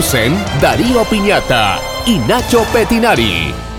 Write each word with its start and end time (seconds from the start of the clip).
Conducen 0.00 0.34
Darío 0.62 1.04
Piñata 1.04 1.78
y 2.06 2.16
Nacho 2.20 2.64
Petinari. 2.72 3.69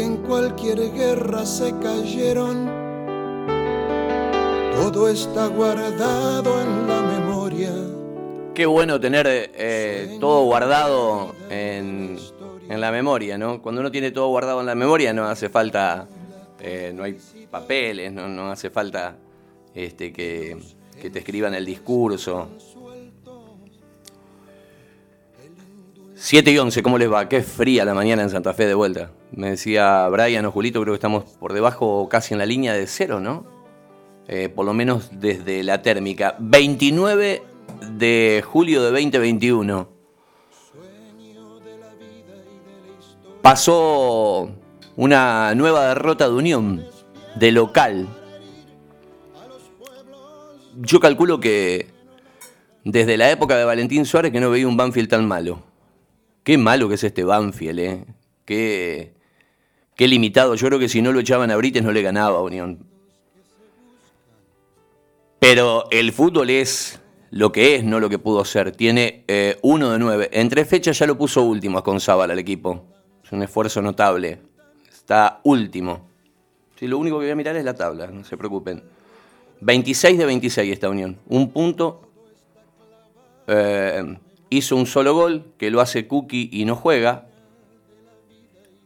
Que 0.00 0.06
en 0.06 0.16
cualquier 0.16 0.92
guerra 0.92 1.44
se 1.44 1.74
cayeron, 1.78 2.66
todo 4.74 5.10
está 5.10 5.48
guardado 5.48 6.62
en 6.62 6.88
la 6.88 7.02
memoria. 7.02 7.70
Qué 8.54 8.64
bueno 8.64 8.98
tener 8.98 9.26
eh, 9.28 10.16
todo 10.18 10.44
guardado 10.44 11.34
en, 11.50 12.18
en 12.68 12.80
la 12.80 12.90
memoria, 12.90 13.36
¿no? 13.36 13.60
Cuando 13.60 13.82
uno 13.82 13.90
tiene 13.90 14.10
todo 14.10 14.28
guardado 14.28 14.60
en 14.60 14.66
la 14.66 14.74
memoria 14.74 15.12
no 15.12 15.26
hace 15.26 15.50
falta, 15.50 16.08
eh, 16.60 16.92
no 16.94 17.02
hay 17.02 17.18
papeles, 17.50 18.10
no, 18.10 18.26
no 18.26 18.50
hace 18.50 18.70
falta 18.70 19.16
este, 19.74 20.14
que, 20.14 20.56
que 21.00 21.10
te 21.10 21.18
escriban 21.18 21.52
el 21.52 21.66
discurso. 21.66 22.48
7 26.22 26.50
y 26.50 26.58
11, 26.58 26.82
¿cómo 26.82 26.98
les 26.98 27.10
va? 27.10 27.30
Qué 27.30 27.42
fría 27.42 27.86
la 27.86 27.94
mañana 27.94 28.20
en 28.20 28.28
Santa 28.28 28.52
Fe 28.52 28.66
de 28.66 28.74
vuelta. 28.74 29.10
Me 29.32 29.48
decía 29.48 30.06
Brian 30.08 30.44
o 30.44 30.52
Julito, 30.52 30.78
creo 30.82 30.92
que 30.92 30.96
estamos 30.96 31.24
por 31.24 31.54
debajo, 31.54 32.10
casi 32.10 32.34
en 32.34 32.38
la 32.38 32.44
línea 32.44 32.74
de 32.74 32.86
cero, 32.86 33.20
¿no? 33.20 33.46
Eh, 34.28 34.50
por 34.50 34.66
lo 34.66 34.74
menos 34.74 35.08
desde 35.18 35.62
la 35.62 35.80
térmica. 35.80 36.36
29 36.38 37.42
de 37.92 38.44
julio 38.46 38.82
de 38.82 38.90
2021. 38.90 39.88
pasó 43.40 44.50
una 44.96 45.54
nueva 45.54 45.88
derrota 45.88 46.28
de 46.28 46.34
Unión, 46.34 46.84
de 47.36 47.50
local. 47.50 48.06
Yo 50.76 51.00
calculo 51.00 51.40
que 51.40 51.88
desde 52.84 53.16
la 53.16 53.30
época 53.30 53.56
de 53.56 53.64
Valentín 53.64 54.04
Suárez 54.04 54.32
que 54.32 54.40
no 54.40 54.50
veía 54.50 54.68
un 54.68 54.76
Banfield 54.76 55.08
tan 55.08 55.26
malo. 55.26 55.69
Qué 56.42 56.58
malo 56.58 56.88
que 56.88 56.94
es 56.94 57.04
este 57.04 57.24
Banfield, 57.24 57.78
¿eh? 57.78 58.04
Qué, 58.44 59.14
qué 59.94 60.08
limitado. 60.08 60.54
Yo 60.54 60.66
creo 60.66 60.78
que 60.78 60.88
si 60.88 61.02
no 61.02 61.12
lo 61.12 61.20
echaban 61.20 61.50
a 61.50 61.56
Brites 61.56 61.82
no 61.82 61.92
le 61.92 62.02
ganaba 62.02 62.38
a 62.38 62.42
Unión. 62.42 62.86
Pero 65.38 65.84
el 65.90 66.12
fútbol 66.12 66.50
es 66.50 67.00
lo 67.30 67.52
que 67.52 67.76
es, 67.76 67.84
no 67.84 68.00
lo 68.00 68.08
que 68.08 68.18
pudo 68.18 68.44
ser. 68.44 68.72
Tiene 68.72 69.24
eh, 69.28 69.58
uno 69.62 69.90
de 69.90 69.98
nueve. 69.98 70.28
En 70.32 70.48
tres 70.48 70.68
fechas 70.68 70.98
ya 70.98 71.06
lo 71.06 71.16
puso 71.16 71.42
último 71.42 71.82
con 71.82 72.00
Zabal 72.00 72.30
al 72.30 72.38
equipo 72.38 72.84
un 73.32 73.42
esfuerzo 73.42 73.80
notable. 73.82 74.38
Está 74.88 75.40
último. 75.44 76.08
Sí, 76.78 76.86
lo 76.86 76.98
único 76.98 77.18
que 77.18 77.26
voy 77.26 77.32
a 77.32 77.36
mirar 77.36 77.56
es 77.56 77.64
la 77.64 77.74
tabla, 77.74 78.06
no 78.08 78.24
se 78.24 78.36
preocupen. 78.36 78.82
26 79.60 80.18
de 80.18 80.24
26 80.24 80.72
esta 80.72 80.88
Unión. 80.88 81.18
Un 81.28 81.50
punto. 81.50 82.08
Eh, 83.46 84.16
hizo 84.50 84.76
un 84.76 84.86
solo 84.86 85.14
gol, 85.14 85.52
que 85.56 85.70
lo 85.70 85.80
hace 85.80 86.06
Cookie 86.06 86.50
y 86.52 86.64
no 86.64 86.76
juega. 86.76 87.26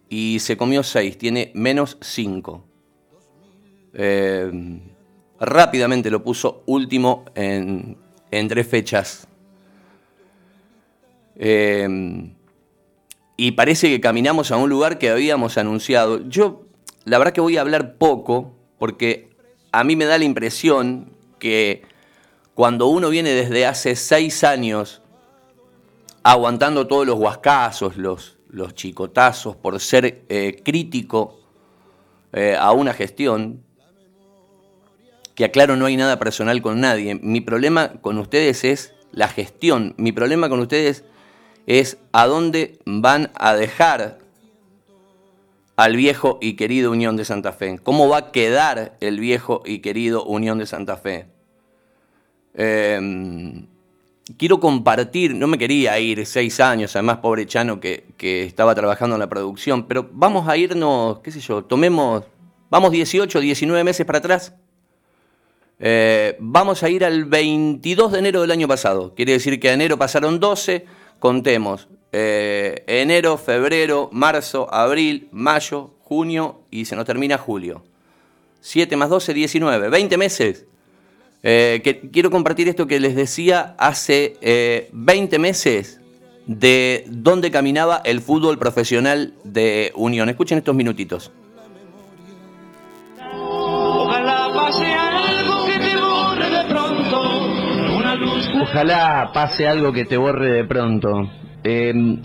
Y 0.09 0.39
se 0.41 0.57
comió 0.57 0.83
6, 0.83 1.19
tiene 1.19 1.51
menos 1.55 1.99
5. 2.01 2.65
Eh, 3.95 4.81
rápidamente 5.41 6.11
lo 6.11 6.23
puso 6.23 6.63
último 6.67 7.25
en, 7.35 7.97
en 8.31 8.49
tres 8.49 8.69
fechas. 8.69 9.27
Eh, 11.37 12.31
y 13.37 13.53
parece 13.53 13.89
que 13.89 14.01
caminamos 14.01 14.53
a 14.53 14.57
un 14.57 14.71
lugar 14.71 14.99
que 14.99 15.11
habíamos 15.11 15.59
anunciado. 15.59 16.29
Yo, 16.29 16.67
la 17.05 17.19
verdad 17.19 17.33
que 17.33 17.41
voy 17.41 17.57
a 17.57 17.63
hablar 17.63 17.97
poco, 17.97 18.55
porque 18.79 19.31
a 19.73 19.83
mí 19.83 19.97
me 19.97 20.05
da 20.05 20.19
la 20.19 20.25
impresión 20.25 21.11
que 21.41 21.83
cuando 22.55 22.87
uno 22.87 23.11
viene 23.11 23.31
desde 23.31 23.67
hace 23.67 23.97
seis 23.97 24.45
años 24.45 25.03
aguantando 26.25 26.87
todos 26.87 27.07
los 27.07 27.19
huascazos, 27.19 27.97
los, 27.97 28.39
los 28.49 28.75
chicotazos 28.75 29.57
por 29.57 29.79
ser 29.79 30.25
eh, 30.29 30.61
crítico 30.65 31.39
eh, 32.33 32.57
a 32.59 32.73
una 32.73 32.95
gestión, 32.95 33.63
que 35.35 35.45
aclaro 35.45 35.77
no 35.77 35.87
hay 35.87 35.97
nada 35.97 36.19
personal 36.19 36.63
con 36.63 36.81
nadie, 36.81 37.15
mi 37.15 37.41
problema 37.41 38.01
con 38.01 38.19
ustedes 38.19 38.65
es 38.65 38.95
la 39.13 39.29
gestión, 39.29 39.95
mi 39.99 40.13
problema 40.13 40.49
con 40.49 40.61
ustedes 40.61 41.05
es 41.67 41.99
a 42.13 42.27
dónde 42.27 42.79
van 42.87 43.31
a 43.35 43.55
dejar 43.55 44.19
al 45.77 45.97
viejo 45.97 46.39
y 46.41 46.55
querido 46.55 46.91
Unión 46.91 47.17
de 47.17 47.25
Santa 47.25 47.53
Fe. 47.53 47.79
¿Cómo 47.83 48.09
va 48.09 48.19
a 48.19 48.33
quedar 48.33 48.97
el 49.01 49.19
viejo 49.21 49.63
y 49.65 49.81
querido 49.81 50.25
Unión 50.25 50.59
de 50.59 50.67
Santa 50.67 50.97
Fe? 50.97 51.27
Em, 52.55 53.67
quiero 54.37 54.61
compartir, 54.61 55.35
no 55.35 55.47
me 55.47 55.59
quería 55.59 55.99
ir 55.99 56.25
seis 56.27 56.61
años, 56.61 56.95
además 56.97 57.19
pobre 57.19 57.47
Chano 57.47 57.81
que, 57.81 58.05
estaba 58.19 58.75
trabajando 58.75 59.17
en 59.17 59.21
la 59.21 59.29
producción, 59.29 59.87
pero 59.87 60.09
vamos 60.13 60.49
a 60.49 60.57
irnos, 60.57 61.21
qué 61.21 61.31
sé 61.31 61.41
yo, 61.41 61.65
tomemos, 61.65 62.25
vamos 62.71 62.91
18, 62.93 63.41
19 63.41 63.85
meses 63.85 64.07
para 64.07 64.19
atrás. 64.19 64.55
Eh, 65.81 66.37
vamos 66.39 66.83
a 66.83 66.89
ir 66.89 67.05
al 67.05 67.25
22 67.25 68.13
de 68.13 68.19
enero 68.21 68.41
del 68.41 68.53
año 68.53 68.69
pasado. 68.69 69.15
Quiere 69.15 69.33
decir 69.33 69.59
que 69.59 69.69
a 69.69 69.73
enero 69.73 69.99
pasaron 69.99 70.39
12 70.39 70.87
contemos 71.19 71.89
eh, 72.13 72.85
enero, 72.87 73.37
febrero, 73.37 74.09
marzo, 74.13 74.73
abril, 74.73 75.29
mayo, 75.33 75.95
junio 76.01 76.61
y 76.71 76.85
se 76.85 76.95
nos 76.95 77.07
termina 77.07 77.39
julio. 77.39 77.83
7 78.61 78.97
más 78.97 79.11
12, 79.11 79.35
19, 79.35 79.89
20 79.89 80.17
meses. 80.17 80.67
Eh, 81.47 81.83
que, 81.85 82.01
quiero 82.11 82.31
compartir 82.31 82.69
esto 82.69 82.87
que 82.87 82.99
les 82.99 83.15
decía 83.15 83.75
hace 83.79 84.89
20 84.93 85.37
eh, 85.37 85.39
meses 85.39 86.01
de 86.47 87.05
dónde 87.09 87.51
caminaba 87.51 88.01
el 88.03 88.23
fútbol 88.23 88.59
profesional 88.59 89.35
de 89.45 89.93
Unión. 89.95 90.31
Escuchen 90.31 90.57
estos 90.57 90.75
minutitos. 90.75 91.31
Ojalá 93.21 94.51
pase 94.55 94.87
algo 94.87 95.67
que 95.67 95.79
te 95.79 95.97
borre 95.97 96.51
de 96.51 96.65
pronto 96.65 97.45
Ojalá 98.63 99.31
pase 99.35 99.69
algo 99.69 99.93
que 99.93 100.07
te 100.07 100.17
borre 100.17 100.51
de 100.51 100.65
pronto. 100.65 101.31
Em, 101.63 102.23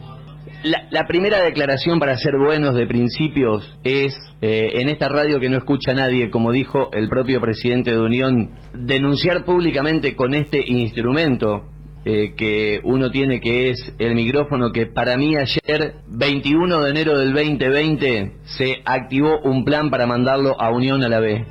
la, 0.64 1.08
primera 1.08 1.42
declaración 1.44 2.00
para 2.00 2.18
ser 2.18 2.38
buenos 2.38 2.76
de 2.76 2.86
principios 2.86 3.78
es, 3.84 4.14
eh, 4.42 4.72
en 4.76 4.90
esta 4.90 5.08
radio 5.08 5.40
que 5.40 5.50
no 5.50 5.58
escucha 5.58 5.94
nadie, 5.94 6.30
como 6.30 6.52
dijo 6.52 6.90
el 6.94 7.08
propio 7.10 7.40
presidente 7.40 7.92
de 7.92 8.00
Unión, 8.00 8.52
denunciar 8.74 9.46
públicamente 9.46 10.16
con 10.16 10.34
este 10.34 10.64
instrumento 10.66 11.64
eh, 12.06 12.34
que 12.36 12.80
uno 12.84 13.12
tiene, 13.12 13.40
que 13.40 13.72
es 13.72 13.94
el 14.00 14.16
micrófono, 14.16 14.72
que 14.72 14.86
para 14.86 15.18
mí 15.18 15.36
ayer, 15.36 15.96
21 16.08 16.82
de 16.82 16.90
enero 16.90 17.18
del 17.18 17.34
2020, 17.34 18.32
se 18.44 18.82
activó 18.86 19.40
un 19.44 19.66
plan 19.66 19.90
para 19.90 20.08
mandarlo 20.08 20.60
a 20.60 20.72
Unión 20.72 21.04
a 21.04 21.10
la 21.10 21.20
B. 21.20 21.46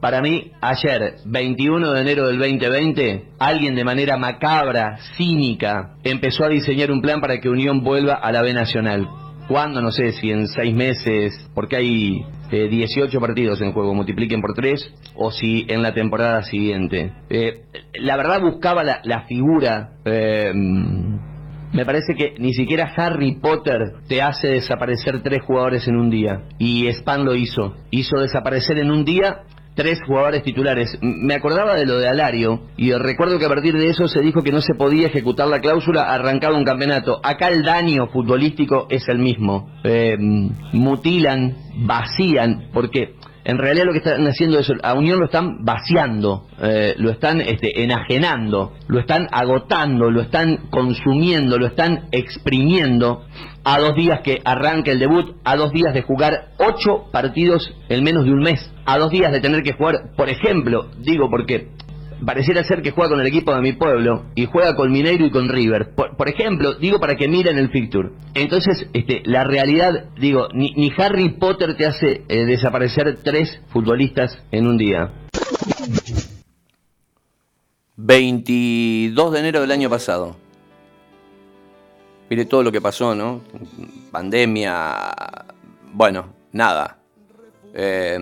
Para 0.00 0.22
mí, 0.22 0.50
ayer, 0.62 1.16
21 1.26 1.92
de 1.92 2.00
enero 2.00 2.26
del 2.26 2.38
2020, 2.38 3.24
alguien 3.38 3.74
de 3.74 3.84
manera 3.84 4.16
macabra, 4.16 4.96
cínica, 5.16 5.96
empezó 6.04 6.44
a 6.44 6.48
diseñar 6.48 6.90
un 6.90 7.02
plan 7.02 7.20
para 7.20 7.38
que 7.38 7.50
Unión 7.50 7.82
vuelva 7.84 8.14
a 8.14 8.32
la 8.32 8.40
B 8.40 8.54
Nacional. 8.54 9.06
¿Cuándo? 9.46 9.82
No 9.82 9.90
sé 9.90 10.12
si 10.12 10.30
en 10.30 10.46
seis 10.46 10.74
meses, 10.74 11.34
porque 11.54 11.76
hay 11.76 12.24
18 12.50 13.14
eh, 13.14 13.20
partidos 13.20 13.60
en 13.60 13.72
juego, 13.72 13.92
multipliquen 13.94 14.40
por 14.40 14.54
tres, 14.54 14.90
o 15.14 15.30
si 15.30 15.66
en 15.68 15.82
la 15.82 15.92
temporada 15.92 16.44
siguiente. 16.44 17.12
Eh, 17.28 17.64
la 17.94 18.16
verdad 18.16 18.40
buscaba 18.40 18.82
la, 18.82 19.26
figura... 19.28 19.90
Eh, 20.06 20.52
me 21.72 21.84
parece 21.84 22.14
que 22.16 22.34
ni 22.38 22.52
siquiera 22.52 22.92
Harry 22.96 23.36
Potter 23.36 23.78
te 24.08 24.20
hace 24.22 24.48
desaparecer 24.48 25.22
tres 25.22 25.40
jugadores 25.42 25.86
en 25.86 25.94
un 25.96 26.10
día. 26.10 26.42
Y 26.58 26.88
Span 26.88 27.24
lo 27.24 27.36
hizo. 27.36 27.76
Hizo 27.92 28.18
desaparecer 28.18 28.78
en 28.78 28.90
un 28.90 29.04
día 29.04 29.42
tres 29.74 29.98
jugadores 30.06 30.42
titulares. 30.42 30.98
Me 31.00 31.34
acordaba 31.34 31.74
de 31.76 31.86
lo 31.86 31.98
de 31.98 32.08
Alario 32.08 32.62
y 32.76 32.92
recuerdo 32.92 33.38
que 33.38 33.46
a 33.46 33.48
partir 33.48 33.74
de 33.74 33.88
eso 33.88 34.08
se 34.08 34.20
dijo 34.20 34.42
que 34.42 34.52
no 34.52 34.60
se 34.60 34.74
podía 34.74 35.06
ejecutar 35.06 35.48
la 35.48 35.60
cláusula 35.60 36.12
arrancado 36.12 36.56
un 36.56 36.64
campeonato. 36.64 37.20
Acá 37.22 37.48
el 37.48 37.62
daño 37.62 38.08
futbolístico 38.08 38.86
es 38.90 39.08
el 39.08 39.18
mismo. 39.18 39.70
Eh, 39.84 40.16
mutilan, 40.72 41.56
vacían, 41.86 42.68
porque 42.72 43.14
En 43.50 43.58
realidad 43.58 43.86
lo 43.86 43.92
que 43.92 43.98
están 43.98 44.24
haciendo 44.28 44.60
es, 44.60 44.72
a 44.80 44.94
Unión 44.94 45.18
lo 45.18 45.24
están 45.24 45.64
vaciando, 45.64 46.46
eh, 46.62 46.94
lo 46.98 47.10
están 47.10 47.40
este, 47.40 47.82
enajenando, 47.82 48.74
lo 48.86 49.00
están 49.00 49.26
agotando, 49.32 50.08
lo 50.08 50.20
están 50.20 50.68
consumiendo, 50.70 51.58
lo 51.58 51.66
están 51.66 52.04
exprimiendo 52.12 53.24
a 53.64 53.80
dos 53.80 53.96
días 53.96 54.20
que 54.22 54.40
arranque 54.44 54.92
el 54.92 55.00
debut, 55.00 55.34
a 55.42 55.56
dos 55.56 55.72
días 55.72 55.92
de 55.92 56.02
jugar 56.02 56.50
ocho 56.58 57.10
partidos 57.10 57.74
en 57.88 58.04
menos 58.04 58.24
de 58.24 58.30
un 58.30 58.38
mes, 58.38 58.72
a 58.86 58.98
dos 58.98 59.10
días 59.10 59.32
de 59.32 59.40
tener 59.40 59.64
que 59.64 59.72
jugar, 59.72 60.12
por 60.16 60.28
ejemplo, 60.28 60.88
digo 60.98 61.28
porque 61.28 61.70
pareciera 62.24 62.64
ser 62.64 62.82
que 62.82 62.90
juega 62.90 63.10
con 63.10 63.20
el 63.20 63.26
equipo 63.26 63.54
de 63.54 63.60
mi 63.60 63.72
pueblo 63.72 64.24
y 64.34 64.46
juega 64.46 64.74
con 64.76 64.90
Mineiro 64.90 65.26
y 65.26 65.30
con 65.30 65.48
River. 65.48 65.94
Por, 65.94 66.28
ejemplo, 66.28 66.74
digo 66.74 66.98
para 67.00 67.16
que 67.16 67.28
miren 67.28 67.58
el 67.58 67.70
fixture. 67.70 68.10
Entonces, 68.34 68.86
este, 68.92 69.22
la 69.24 69.44
realidad, 69.44 70.06
digo, 70.18 70.48
ni, 70.52 70.92
Harry 70.96 71.30
Potter 71.30 71.76
te 71.76 71.86
hace 71.86 72.22
eh, 72.28 72.44
desaparecer 72.44 73.18
tres 73.22 73.60
futbolistas 73.68 74.38
en 74.50 74.66
un 74.66 74.76
día. 74.76 75.10
22 77.96 79.32
de 79.32 79.38
enero 79.38 79.60
del 79.60 79.70
año 79.72 79.90
pasado. 79.90 80.36
Mire 82.28 82.44
todo 82.44 82.62
lo 82.62 82.72
que 82.72 82.80
pasó, 82.80 83.14
¿no? 83.14 83.42
Pandemia. 84.10 85.10
Bueno, 85.92 86.32
nada. 86.52 86.98
Eh, 87.74 88.18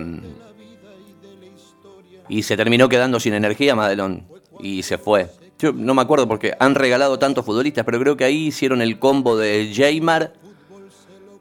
y 2.29 2.43
se 2.43 2.55
terminó 2.55 2.87
quedando 2.87 3.19
sin 3.19 3.33
energía 3.33 3.75
Madelón 3.75 4.27
y 4.61 4.83
se 4.83 4.97
fue. 4.97 5.29
Yo 5.57 5.73
no 5.73 5.93
me 5.93 6.01
acuerdo 6.01 6.27
porque 6.27 6.53
han 6.59 6.75
regalado 6.75 7.19
tantos 7.19 7.43
futbolistas, 7.43 7.83
pero 7.83 7.99
creo 7.99 8.15
que 8.15 8.23
ahí 8.23 8.47
hicieron 8.47 8.81
el 8.81 8.99
combo 8.99 9.35
de 9.35 9.73
Jaymar, 9.75 10.33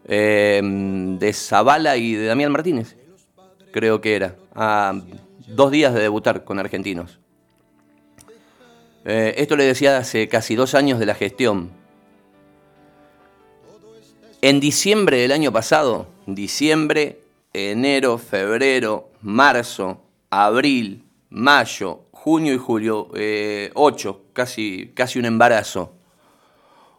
eh, 0.06 0.60
de 0.62 1.32
Zavala 1.32 1.96
y 1.96 2.14
de 2.14 2.26
Damián 2.26 2.50
Martínez. 2.50 2.96
Creo 3.70 4.00
que 4.00 4.16
era. 4.16 4.34
A 4.54 5.00
dos 5.46 5.70
días 5.70 5.94
de 5.94 6.00
debutar 6.00 6.42
con 6.42 6.58
argentinos. 6.58 7.20
Eh, 9.04 9.34
esto 9.36 9.56
le 9.56 9.64
decía 9.64 9.98
hace 9.98 10.28
casi 10.28 10.56
dos 10.56 10.74
años 10.74 10.98
de 10.98 11.06
la 11.06 11.14
gestión. 11.14 11.70
En 14.40 14.60
diciembre 14.60 15.18
del 15.18 15.32
año 15.32 15.52
pasado, 15.52 16.08
diciembre, 16.26 17.20
enero, 17.52 18.18
febrero, 18.18 19.10
marzo, 19.20 20.00
abril, 20.30 21.04
mayo, 21.30 22.06
junio 22.12 22.54
y 22.54 22.58
julio, 22.58 23.08
eh, 23.14 23.70
ocho, 23.74 24.26
casi, 24.32 24.92
casi 24.94 25.18
un 25.18 25.24
embarazo. 25.24 25.94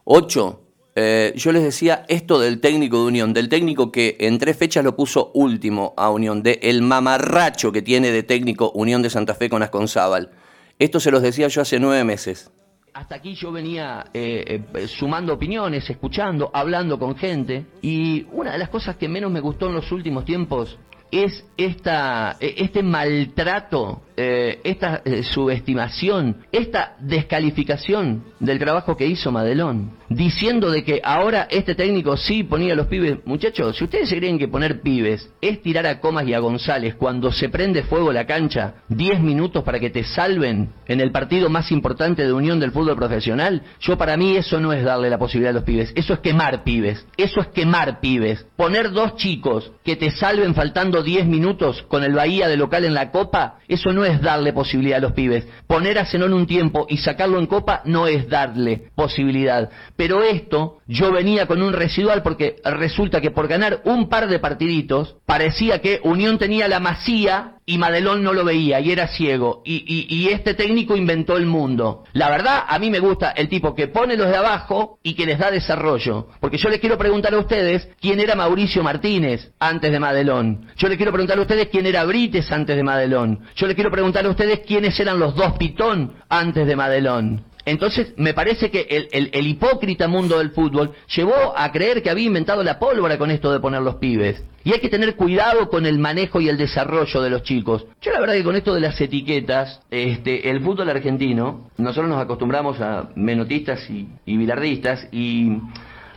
Ocho, 0.04 0.62
eh, 0.96 1.34
yo 1.36 1.52
les 1.52 1.64
decía 1.64 2.06
esto 2.08 2.40
del 2.40 2.60
técnico 2.60 2.98
de 3.02 3.08
Unión, 3.08 3.34
del 3.34 3.48
técnico 3.48 3.92
que 3.92 4.18
en 4.20 4.40
tres 4.40 4.58
fechas 4.58 4.84
lo 4.84 4.96
puso 4.96 5.32
último 5.34 5.94
a 5.98 6.10
Unión, 6.10 6.42
de 6.42 6.60
el 6.64 6.82
mamarracho 6.82 7.72
que 7.72 7.82
tiene 7.82 8.12
de 8.12 8.24
técnico 8.24 8.72
Unión 8.72 9.02
de 9.02 9.10
Santa 9.10 9.36
Fe 9.36 9.50
con 9.50 9.62
Asconzábal. 9.62 10.32
Esto 10.80 11.00
se 11.00 11.12
los 11.12 11.22
decía 11.22 11.48
yo 11.48 11.62
hace 11.62 11.80
nueve 11.80 12.04
meses. 12.04 12.52
Hasta 12.94 13.16
aquí 13.16 13.36
yo 13.36 13.52
venía 13.52 14.06
eh, 14.14 14.64
sumando 14.88 15.34
opiniones, 15.34 15.88
escuchando, 15.90 16.50
hablando 16.54 16.98
con 16.98 17.16
gente, 17.16 17.68
y 17.82 18.26
una 18.32 18.52
de 18.52 18.58
las 18.58 18.70
cosas 18.70 18.98
que 18.98 19.08
menos 19.08 19.32
me 19.32 19.42
gustó 19.42 19.68
en 19.68 19.76
los 19.76 19.92
últimos 19.92 20.26
tiempos 20.26 20.80
es 21.12 21.46
esta, 21.58 22.38
e, 22.40 22.56
este 22.58 22.84
maltrato, 22.84 24.02
eh, 24.16 24.60
esta 24.64 25.02
eh, 25.06 25.24
subestimación, 25.24 26.38
esta 26.52 26.96
descalificación 27.00 28.24
del 28.40 28.60
trabajo 28.60 28.96
que 28.96 29.08
hizo 29.08 29.32
Madelón, 29.32 29.98
diciendo 30.10 30.72
de 30.72 30.84
que 30.84 31.02
ahora 31.04 31.48
este 31.50 31.76
técnico 31.76 32.18
sí 32.18 32.44
ponía 32.44 32.74
a 32.74 32.76
los 32.76 32.88
pibes. 32.88 33.20
Muchachos, 33.26 33.78
si 33.78 33.84
ustedes 33.84 34.10
se 34.10 34.18
creen 34.18 34.38
que 34.38 34.48
poner 34.48 34.82
pibes 34.82 35.30
es 35.42 35.62
tirar 35.62 35.86
a 35.86 36.00
Comas 36.00 36.28
y 36.28 36.34
a 36.34 36.40
González 36.40 36.96
cuando 36.96 37.32
se 37.32 37.50
prende 37.50 37.84
fuego 37.84 38.12
la 38.12 38.26
cancha, 38.26 38.76
10 38.90 39.22
minutos 39.22 39.64
para 39.64 39.80
que 39.80 39.90
te 39.90 40.04
salven 40.04 40.70
en 40.88 41.02
el 41.02 41.12
partido 41.12 41.50
más 41.50 41.72
importante 41.72 42.26
de 42.26 42.34
unión 42.34 42.60
del 42.60 42.72
fútbol 42.72 42.96
profesional, 42.96 43.64
yo 43.80 43.98
para 43.98 44.18
mí 44.18 44.36
eso 44.36 44.60
no 44.60 44.74
es 44.74 44.84
darle 44.84 45.10
la 45.10 45.18
posibilidad 45.18 45.52
a 45.52 45.60
los 45.60 45.64
pibes, 45.64 45.92
eso 45.96 46.14
es 46.14 46.20
quemar 46.20 46.64
pibes, 46.64 47.06
eso 47.18 47.42
es 47.42 47.48
quemar 47.48 48.00
pibes. 48.00 48.46
Poner 48.56 48.92
dos 48.92 49.16
chicos 49.16 49.72
que 49.84 49.96
te 49.96 50.12
salven 50.12 50.54
faltando 50.56 50.99
10 51.04 51.28
minutos 51.28 51.84
con 51.88 52.04
el 52.04 52.14
Bahía 52.14 52.48
de 52.48 52.58
local 52.58 52.86
en 52.86 52.94
la 52.94 53.12
Copa, 53.12 53.60
eso 53.68 53.94
no 53.94 54.06
es 54.06 54.22
darle 54.22 54.54
posibilidad 54.54 54.98
a 54.98 55.02
los 55.02 55.14
pibes. 55.14 55.48
Poner 55.68 56.00
a 56.00 56.06
Zenón 56.06 56.34
un 56.34 56.48
tiempo 56.48 56.86
y 56.90 56.98
sacarlo 56.98 57.40
en 57.40 57.48
Copa 57.48 57.82
no 57.86 58.08
es 58.08 58.28
darle 58.30 58.90
posibilidad. 58.96 59.70
Pero 59.96 60.24
esto, 60.24 60.80
yo 60.88 61.12
venía 61.12 61.46
con 61.46 61.62
un 61.62 61.74
residual 61.74 62.24
porque 62.24 62.58
resulta 62.64 63.22
que 63.22 63.32
por 63.32 63.48
ganar 63.48 63.82
un 63.86 64.10
par 64.10 64.28
de 64.28 64.40
partiditos, 64.40 65.18
parecía 65.26 65.80
que 65.80 66.00
Unión 66.04 66.38
tenía 66.38 66.68
la 66.68 66.80
masía 66.80 67.59
y 67.70 67.78
Madelón 67.78 68.24
no 68.24 68.34
lo 68.34 68.44
veía 68.44 68.80
y 68.80 68.92
era 68.92 69.08
ciego. 69.08 69.62
Y, 69.64 70.28
este 70.30 70.56
técnico 70.56 70.96
inventó 70.96 71.38
el 71.38 71.46
mundo. 71.46 72.04
La 72.14 72.32
verdad, 72.32 72.64
a 72.68 72.80
mí 72.80 72.90
me 72.90 72.98
gusta 72.98 73.30
el 73.30 73.48
tipo 73.48 73.76
que 73.76 73.88
pone 73.88 74.18
los 74.18 74.28
de 74.28 74.38
abajo 74.38 74.98
y 75.04 75.14
que 75.14 75.28
les 75.28 75.38
da 75.38 75.52
desarrollo. 75.52 76.30
Porque 76.40 76.58
yo 76.58 76.68
les 76.70 76.80
quiero 76.80 76.98
preguntar 76.98 77.32
a 77.36 77.38
ustedes 77.38 77.88
quién 78.02 78.20
era 78.20 78.34
Mauricio 78.34 78.82
Martínez 78.82 79.52
antes 79.60 79.92
de 79.92 80.00
Madelón. 80.00 80.66
Yo 80.78 80.88
les 80.88 80.98
quiero 80.98 81.12
preguntar 81.12 81.38
a 81.38 81.42
ustedes 81.42 81.68
quién 81.68 81.86
era 81.86 82.06
Brites 82.06 82.52
antes 82.52 82.76
de 82.76 82.82
Madelón. 82.82 83.42
Yo 83.56 83.68
les 83.68 83.76
quiero 83.76 83.92
preguntar 83.92 84.26
a 84.26 84.30
ustedes 84.30 84.62
quiénes 84.66 85.00
eran 85.00 85.20
los 85.20 85.36
dos 85.36 85.54
Pitón 85.60 86.14
antes 86.28 86.66
de 86.66 86.76
Madelón. 86.76 87.49
Entonces, 87.66 88.14
me 88.18 88.34
parece 88.34 88.72
que 88.72 88.88
el, 89.12 89.30
el, 89.34 89.48
hipócrita 89.48 90.08
mundo 90.08 90.40
del 90.40 90.52
fútbol 90.52 90.94
llevó 91.16 91.54
a 91.56 91.72
creer 91.72 92.02
que 92.02 92.10
había 92.10 92.26
inventado 92.26 92.64
la 92.64 92.80
pólvora 92.80 93.18
con 93.18 93.32
esto 93.32 93.52
de 93.52 93.60
poner 93.60 93.82
los 93.82 93.96
pibes. 93.96 94.44
Y 94.64 94.74
hay 94.74 94.80
que 94.80 94.90
tener 94.90 95.16
cuidado 95.16 95.70
con 95.70 95.86
el 95.86 96.00
manejo 96.00 96.42
y 96.42 96.50
el 96.50 96.58
desarrollo 96.58 97.22
de 97.22 97.30
los 97.30 97.44
chicos. 97.44 97.86
Yo 98.02 98.12
la 98.12 98.20
verdad 98.20 98.36
que 98.36 98.44
con 98.44 98.56
esto 98.56 98.74
de 98.74 98.82
las 98.82 99.00
etiquetas, 99.00 99.82
este, 99.92 100.50
el 100.50 100.62
fútbol 100.62 100.90
argentino, 100.90 101.70
nosotros 101.78 102.10
nos 102.10 102.22
acostumbramos 102.22 102.80
a 102.82 103.10
menotistas 103.16 103.90
y, 103.90 104.08
y 104.26 104.38
bilardistas 104.38 105.08
y 105.12 105.58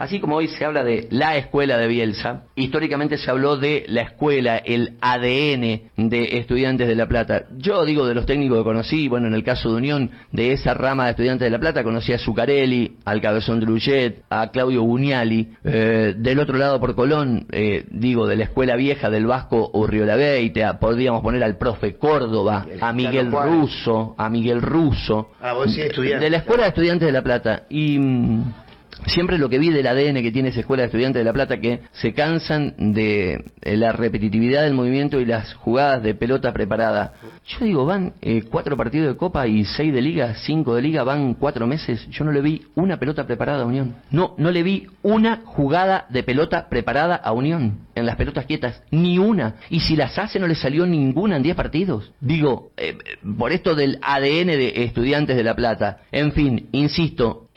Así 0.02 0.18
como 0.18 0.34
hoy 0.34 0.48
se 0.48 0.64
habla 0.64 0.82
de 0.82 1.06
la 1.12 1.36
escuela 1.36 1.78
de 1.78 1.86
Bielsa, 1.86 2.42
históricamente 2.56 3.18
se 3.18 3.30
habló 3.30 3.56
de 3.56 3.84
la 3.86 4.02
escuela, 4.02 4.56
el 4.56 4.96
ADN 5.00 5.92
de 5.96 6.38
estudiantes 6.38 6.88
de 6.88 6.96
La 6.96 7.06
Plata. 7.06 7.44
Yo 7.56 7.84
digo 7.84 8.04
de 8.04 8.16
los 8.16 8.26
técnicos 8.26 8.58
que 8.58 8.64
conocí, 8.64 9.06
bueno, 9.06 9.28
en 9.28 9.34
el 9.34 9.44
caso 9.44 9.70
de 9.70 9.76
Unión, 9.76 10.10
de 10.32 10.50
esa 10.50 10.74
rama 10.74 11.04
de 11.04 11.10
estudiantes 11.10 11.46
de 11.46 11.50
La 11.50 11.60
Plata, 11.60 11.84
conocí 11.84 12.12
a 12.12 12.18
Zucarelli, 12.18 12.96
al 13.04 13.20
Cabezón 13.20 13.60
Drullet, 13.60 14.24
a 14.28 14.50
Claudio 14.50 14.82
Buñali. 14.82 15.52
Eh, 15.62 16.14
del 16.16 16.40
otro 16.40 16.58
lado 16.58 16.80
por 16.80 16.96
Colón, 16.96 17.46
eh, 17.52 17.84
digo, 17.88 18.26
de 18.26 18.34
la 18.34 18.42
escuela 18.42 18.74
vieja 18.74 19.08
del 19.08 19.26
Vasco 19.26 19.70
Urriola 19.72 20.16
Beite, 20.16 20.64
podríamos 20.80 21.22
poner 21.22 21.44
al 21.44 21.58
profe 21.58 21.94
Córdoba, 21.94 22.66
a 22.80 22.92
Miguel 22.92 23.30
Russo, 23.30 24.16
a 24.18 24.28
Miguel 24.28 24.62
Russo. 24.62 25.30
Ah, 25.40 25.52
vos 25.52 25.72
sí 25.72 25.80
De 25.80 26.28
la 26.28 26.38
escuela 26.38 26.64
de 26.64 26.70
estudiantes 26.70 27.06
de 27.06 27.12
La 27.12 27.22
Plata. 27.22 27.66
Y 27.70 28.00
mm, 28.00 28.61
siempre 29.06 29.38
lo 29.38 29.48
que 29.48 29.58
vi 29.58 29.70
del 29.70 29.86
ADN 29.86 30.22
que 30.22 30.32
tiene 30.32 30.50
esa 30.50 30.60
escuela 30.60 30.82
de 30.82 30.86
estudiantes 30.86 31.20
de 31.20 31.24
La 31.24 31.32
Plata 31.32 31.58
que 31.60 31.80
se 31.92 32.12
cansan 32.12 32.74
de 32.92 33.44
eh, 33.62 33.76
la 33.76 33.92
repetitividad 33.92 34.62
del 34.62 34.74
movimiento 34.74 35.20
y 35.20 35.24
las 35.24 35.54
jugadas 35.54 36.02
de 36.02 36.14
pelota 36.14 36.52
preparada. 36.52 37.14
Yo 37.46 37.64
digo, 37.64 37.86
van 37.86 38.14
eh, 38.20 38.42
cuatro 38.50 38.76
partidos 38.76 39.08
de 39.08 39.16
Copa 39.16 39.46
y 39.46 39.64
seis 39.64 39.92
de 39.92 40.00
Liga, 40.00 40.34
cinco 40.46 40.74
de 40.74 40.82
Liga, 40.82 41.04
van 41.04 41.34
cuatro 41.34 41.66
meses. 41.66 42.06
Yo 42.10 42.24
no 42.24 42.32
le 42.32 42.40
vi 42.40 42.62
una 42.74 42.98
pelota 42.98 43.26
preparada 43.26 43.62
a 43.62 43.66
Unión. 43.66 43.96
No, 44.10 44.34
no 44.38 44.50
le 44.50 44.62
vi 44.62 44.86
una 45.02 45.42
jugada 45.44 46.06
de 46.08 46.22
pelota 46.22 46.68
preparada 46.68 47.16
a 47.16 47.32
Unión 47.32 47.80
en 47.94 48.06
las 48.06 48.16
pelotas 48.16 48.46
quietas. 48.46 48.82
Ni 48.90 49.18
una. 49.18 49.56
Y 49.70 49.80
si 49.80 49.96
las 49.96 50.18
hace 50.18 50.38
no 50.38 50.46
le 50.46 50.54
salió 50.54 50.86
ninguna 50.86 51.36
en 51.36 51.42
diez 51.42 51.56
partidos. 51.56 52.12
Digo, 52.20 52.70
eh, 52.76 52.96
por 53.36 53.52
esto 53.52 53.74
del 53.74 53.98
ADN 54.02 54.48
de 54.48 54.84
estudiantes 54.84 55.36
de 55.36 55.44
La 55.44 55.54
Plata. 55.54 56.00
En 56.10 56.32
fin, 56.32 56.68
insisto, 56.72 57.48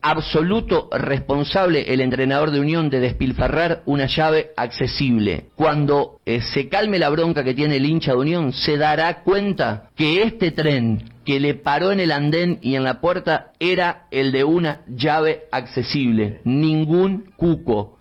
absoluto 0.00 0.88
responsable 0.90 1.92
el 1.92 2.00
entrenador 2.00 2.50
de 2.50 2.60
Unión 2.60 2.90
de 2.90 3.00
despilfarrar 3.00 3.82
una 3.86 4.06
llave 4.06 4.50
accesible. 4.56 5.46
Cuando 5.54 6.20
eh, 6.24 6.40
se 6.40 6.68
calme 6.68 6.98
la 6.98 7.10
bronca 7.10 7.44
que 7.44 7.54
tiene 7.54 7.76
el 7.76 7.86
hincha 7.86 8.12
de 8.12 8.18
Unión, 8.18 8.52
se 8.52 8.76
dará 8.76 9.22
cuenta 9.22 9.90
que 9.96 10.22
este 10.22 10.50
tren 10.50 11.10
que 11.24 11.40
le 11.40 11.54
paró 11.54 11.92
en 11.92 12.00
el 12.00 12.12
andén 12.12 12.58
y 12.62 12.74
en 12.74 12.84
la 12.84 13.00
puerta 13.00 13.52
era 13.60 14.06
el 14.10 14.32
de 14.32 14.44
una 14.44 14.82
llave 14.88 15.44
accesible, 15.52 16.40
ningún 16.44 17.32
cuco. 17.36 17.98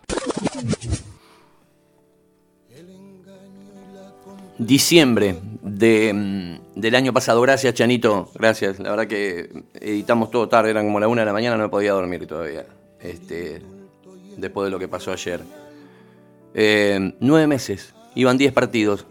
Diciembre 4.61 5.37
de, 5.63 6.13
mm, 6.13 6.79
del 6.79 6.93
año 6.93 7.11
pasado, 7.11 7.41
gracias 7.41 7.73
Chanito, 7.73 8.29
gracias, 8.35 8.77
la 8.77 8.91
verdad 8.91 9.07
que 9.07 9.49
editamos 9.73 10.29
todo 10.29 10.47
tarde, 10.49 10.69
eran 10.69 10.85
como 10.85 10.99
la 10.99 11.07
una 11.07 11.23
de 11.23 11.25
la 11.25 11.33
mañana, 11.33 11.57
no 11.57 11.71
podía 11.71 11.93
dormir 11.93 12.27
todavía 12.27 12.67
este, 12.99 13.63
después 14.37 14.65
de 14.65 14.69
lo 14.69 14.77
que 14.77 14.87
pasó 14.87 15.11
ayer. 15.11 15.41
Eh, 16.53 17.15
nueve 17.19 17.47
meses, 17.47 17.95
iban 18.13 18.37
diez 18.37 18.53
partidos. 18.53 19.07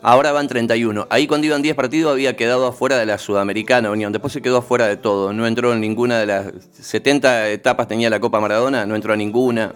Ahora 0.00 0.32
van 0.32 0.48
31. 0.48 1.06
Ahí 1.10 1.26
cuando 1.26 1.48
iban 1.48 1.60
10 1.60 1.74
partidos 1.74 2.12
había 2.12 2.36
quedado 2.36 2.68
afuera 2.68 2.96
de 2.96 3.04
la 3.04 3.18
Sudamericana 3.18 3.90
Unión. 3.90 4.12
Después 4.12 4.32
se 4.32 4.40
quedó 4.40 4.58
afuera 4.58 4.86
de 4.86 4.96
todo. 4.96 5.32
No 5.32 5.44
entró 5.44 5.72
en 5.72 5.80
ninguna 5.80 6.20
de 6.20 6.26
las 6.26 6.52
70 6.80 7.48
etapas 7.50 7.88
tenía 7.88 8.08
la 8.08 8.20
Copa 8.20 8.38
Maradona. 8.38 8.86
No 8.86 8.94
entró 8.94 9.12
a 9.12 9.16
ninguna. 9.16 9.74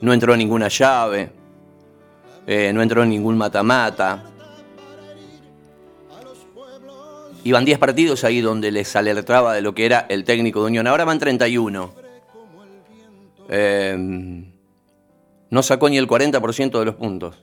No 0.00 0.12
entró 0.12 0.34
a 0.34 0.36
ninguna 0.36 0.66
llave. 0.66 1.30
Eh, 2.46 2.72
no 2.72 2.82
entró 2.82 3.02
en 3.02 3.10
ningún 3.10 3.36
mata-mata. 3.36 4.24
Iban 7.44 7.64
10 7.64 7.78
partidos 7.78 8.24
ahí 8.24 8.40
donde 8.40 8.70
les 8.70 8.94
alertaba 8.94 9.54
de 9.54 9.62
lo 9.62 9.74
que 9.74 9.84
era 9.84 10.06
el 10.08 10.24
técnico 10.24 10.60
de 10.60 10.66
Unión. 10.66 10.86
Ahora 10.86 11.04
van 11.04 11.18
31. 11.18 11.92
Eh, 13.48 14.42
no 15.50 15.62
sacó 15.62 15.90
ni 15.90 15.98
el 15.98 16.08
40% 16.08 16.78
de 16.78 16.84
los 16.84 16.94
puntos. 16.94 17.36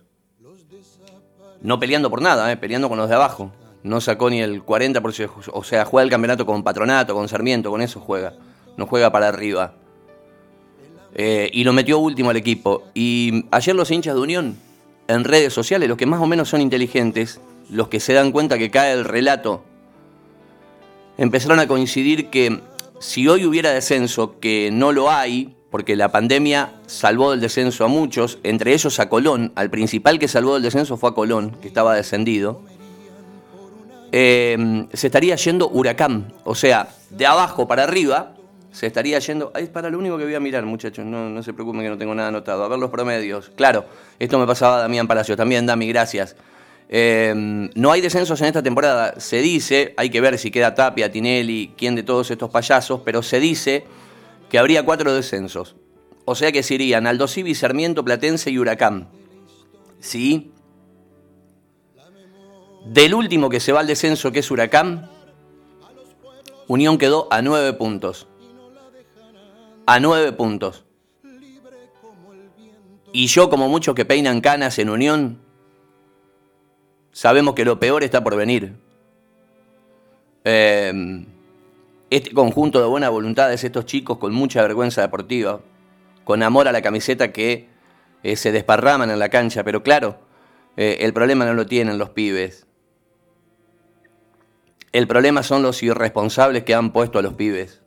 No 1.62 1.79
peleando 1.79 2.10
por 2.10 2.22
nada, 2.22 2.51
eh, 2.51 2.58
peleando 2.58 2.89
con 2.89 2.98
los 2.98 3.10
de 3.10 3.15
abajo. 3.15 3.51
No 3.84 4.01
sacó 4.01 4.29
ni 4.29 4.41
el 4.41 4.65
40%. 4.65 5.51
O 5.53 5.63
sea, 5.63 5.86
juega 5.86 6.03
el 6.06 6.10
campeonato 6.10 6.46
con 6.46 6.63
Patronato, 6.63 7.13
con 7.13 7.27
Sarmiento, 7.27 7.70
con 7.70 7.82
eso 7.82 8.00
juega. 8.00 8.34
No 8.77 8.88
juega 8.88 9.12
para 9.12 9.27
arriba. 9.27 9.74
Eh, 11.13 11.50
y 11.53 11.63
lo 11.63 11.74
metió 11.74 12.00
último 12.00 12.29
al 12.29 12.38
equipo. 12.38 12.84
Y 12.94 13.46
ayer 13.51 13.75
los 13.75 13.91
hinchas 13.91 14.15
de 14.15 14.22
Unión, 14.22 14.58
en 15.10 15.24
redes 15.24 15.54
sociales, 15.54 15.89
los 15.89 15.98
que 15.98 16.06
más 16.06 16.22
o 16.22 16.28
menos 16.28 16.50
son 16.50 16.62
inteligentes, 16.62 17.42
los 17.70 17.88
que 17.88 18.00
se 18.00 18.13
dan 18.13 18.32
cuenta 18.32 18.58
que 18.58 18.70
cae 18.72 18.94
el 18.94 19.06
relato 19.06 19.63
empezaron 21.18 21.60
a 21.60 21.68
coincidir 21.68 22.30
que 22.30 22.62
si 23.00 23.28
hoy 23.28 23.46
hubiera 23.46 23.72
descenso, 23.72 24.39
que 24.39 24.70
no 24.72 24.94
lo 24.94 25.12
hay, 25.12 25.56
porque 25.70 25.96
la 25.96 26.12
pandemia 26.12 26.74
salvó 26.88 27.32
del 27.32 27.42
descenso 27.42 27.84
a 27.84 27.88
muchos, 27.88 28.39
entre 28.44 28.74
ellos 28.74 29.00
a 29.00 29.10
Colón, 29.10 29.51
al 29.56 29.70
principal 29.70 30.18
que 30.18 30.28
salvó 30.28 30.54
del 30.54 30.63
descenso 30.63 30.96
fue 30.96 31.10
a 31.10 31.13
Colón, 31.13 31.58
que 31.62 31.68
estaba 31.68 31.94
descendido, 31.96 32.62
eh, 34.12 34.86
se 34.94 35.08
estaría 35.08 35.36
yendo 35.36 35.70
Huracán, 35.70 36.34
o 36.46 36.56
sea, 36.56 36.89
de 37.10 37.25
abajo 37.25 37.68
para 37.68 37.84
arriba, 37.84 38.36
se 38.72 38.88
estaría 38.88 39.20
yendo. 39.20 39.52
Es 39.56 39.70
para 39.70 39.90
lo 39.90 39.98
único 39.98 40.18
que 40.18 40.26
voy 40.26 40.36
a 40.36 40.40
mirar, 40.40 40.66
muchachos. 40.66 41.06
No, 41.06 41.30
no 41.30 41.44
se 41.44 41.54
preocupen 41.54 41.82
que 41.82 41.90
no 41.90 41.98
tengo 41.98 42.14
nada 42.16 42.30
anotado. 42.30 42.64
A 42.64 42.68
ver 42.68 42.80
los 42.80 42.90
promedios. 42.90 43.52
Claro, 43.56 43.86
esto 44.20 44.38
me 44.38 44.46
pasaba 44.46 44.78
a 44.78 44.80
Damián 44.82 45.08
Palacios. 45.08 45.38
También, 45.38 45.66
Dami, 45.66 45.88
gracias. 45.88 46.36
Em, 46.88 47.70
no 47.76 47.92
hay 47.92 48.02
descensos 48.02 48.40
en 48.42 48.48
esta 48.48 48.64
temporada. 48.64 49.20
Se 49.20 49.38
dice, 49.42 49.94
hay 49.98 50.10
que 50.10 50.22
ver 50.22 50.38
si 50.38 50.52
queda 50.52 50.76
Tapia, 50.76 51.12
Tinelli, 51.12 51.74
quién 51.78 51.96
de 51.96 52.04
todos 52.04 52.32
estos 52.32 52.50
payasos, 52.50 53.02
pero 53.06 53.22
se 53.22 53.40
dice 53.40 53.86
que 54.50 54.58
habría 54.58 54.84
cuatro 54.84 55.14
descensos. 55.14 55.76
O 56.26 56.36
sea 56.36 56.52
que 56.52 56.64
serían 56.64 57.08
Aldo 57.08 57.28
Civi, 57.28 57.56
Sarmiento, 57.56 58.04
Platense 58.04 58.52
y 58.52 58.60
Huracán. 58.60 59.10
¿Sí? 60.00 60.52
Del 62.86 63.14
último 63.14 63.50
que 63.50 63.60
se 63.60 63.72
va 63.72 63.82
al 63.82 63.88
descenso, 63.88 64.32
que 64.32 64.40
es 64.40 64.50
Huracán, 64.50 65.10
Unión 66.68 66.98
quedó 67.00 67.28
a 67.32 67.42
nueve 67.42 67.74
puntos. 67.74 68.29
A 69.91 70.00
nueve 70.00 70.31
puntos. 70.34 70.86
Y 73.12 73.25
yo, 73.25 73.50
como 73.50 73.67
muchos 73.69 73.96
que 73.96 74.05
peinan 74.05 74.39
canas 74.39 74.77
en 74.77 74.88
Unión, 74.88 75.39
sabemos 77.12 77.55
que 77.55 77.65
lo 77.65 77.79
peor 77.79 78.03
está 78.03 78.24
por 78.24 78.36
venir. 78.36 78.75
Eh, 80.43 81.25
este 82.12 82.31
conjunto 82.34 82.79
de 82.79 82.86
buena 82.86 83.10
voluntad 83.10 83.51
es 83.51 83.63
estos 83.63 83.88
chicos 83.88 84.19
con 84.19 84.31
mucha 84.31 84.62
vergüenza 84.62 85.01
deportiva, 85.01 85.62
con 86.24 86.43
amor 86.43 86.67
a 86.67 86.72
la 86.72 86.84
camiseta 86.84 87.31
que 87.31 87.67
eh, 88.22 88.36
se 88.36 88.51
desparraman 88.51 89.10
en 89.10 89.17
la 89.17 89.29
cancha, 89.29 89.63
pero 89.63 89.81
claro, 89.81 90.19
eh, 90.77 90.98
el 91.00 91.13
problema 91.13 91.46
no 91.46 91.55
lo 91.55 91.65
tienen 91.65 91.98
los 91.98 92.12
pibes. 92.12 92.67
El 94.91 95.08
problema 95.08 95.41
son 95.41 95.63
los 95.63 95.81
irresponsables 95.81 96.63
que 96.63 96.75
han 96.75 96.91
puesto 96.93 97.17
a 97.17 97.24
los 97.24 97.34
pibes. 97.34 97.79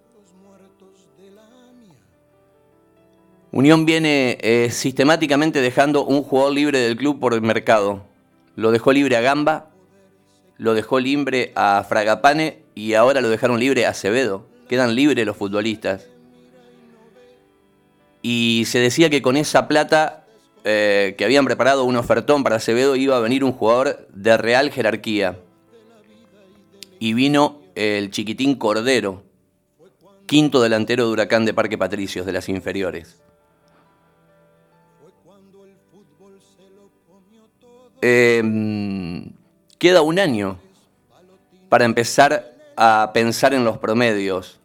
Unión 3.52 3.85
viene 3.85 4.38
sistemáticamente 4.71 5.61
dejando 5.61 6.06
un 6.06 6.23
jugador 6.23 6.54
libre 6.54 6.78
del 6.78 6.97
club 6.97 7.21
por 7.21 7.35
el 7.35 7.42
mercado. 7.42 8.02
Lo 8.56 8.71
dejó 8.71 8.92
libre 8.92 9.14
a 9.16 9.21
Gamba, 9.21 9.68
lo 10.56 10.73
dejó 10.73 11.00
libre 11.00 11.52
a 11.54 11.85
Fragapane 11.87 12.62
y 12.75 12.94
ahora 12.94 13.21
lo 13.21 13.28
dejaron 13.28 13.61
libre 13.61 13.85
a 13.85 13.90
Acevedo. 13.90 14.47
Quedan 14.68 14.94
libres 14.94 15.26
los 15.26 15.37
futbolistas. 15.37 16.09
Y 18.23 18.64
se 18.66 18.78
decía 18.78 19.11
que 19.11 19.21
con 19.21 19.37
esa 19.37 19.68
plata 19.68 20.25
eh, 20.64 21.14
que 21.18 21.25
habían 21.25 21.44
preparado 21.44 21.85
un 21.85 21.97
ofertón 21.97 22.44
para 22.44 22.56
Acevedo 22.56 22.97
iba 22.97 23.16
a 23.16 23.21
venir 23.21 23.44
un 23.44 23.52
jugador 23.52 24.09
de 24.14 24.37
real 24.38 24.71
jerarquía. 24.71 25.38
Y 27.00 27.12
vino 27.12 27.61
el 27.75 28.11
chiquitín 28.11 28.54
Cordero, 28.54 29.25
quinto 30.25 30.62
delantero 30.62 31.06
de 31.06 31.12
Huracán 31.12 31.44
de 31.44 31.52
Parque 31.52 31.76
Patricios, 31.76 32.25
de 32.25 32.32
las 32.32 32.49
inferiores. 32.49 33.21
Em, 38.04 39.30
queda 39.78 40.02
un 40.02 40.18
año 40.18 40.59
para 41.68 41.85
empezar 41.85 42.52
a 42.76 43.12
pensar 43.14 43.54
en 43.54 43.64
los 43.64 43.78
promedios. 43.78 44.59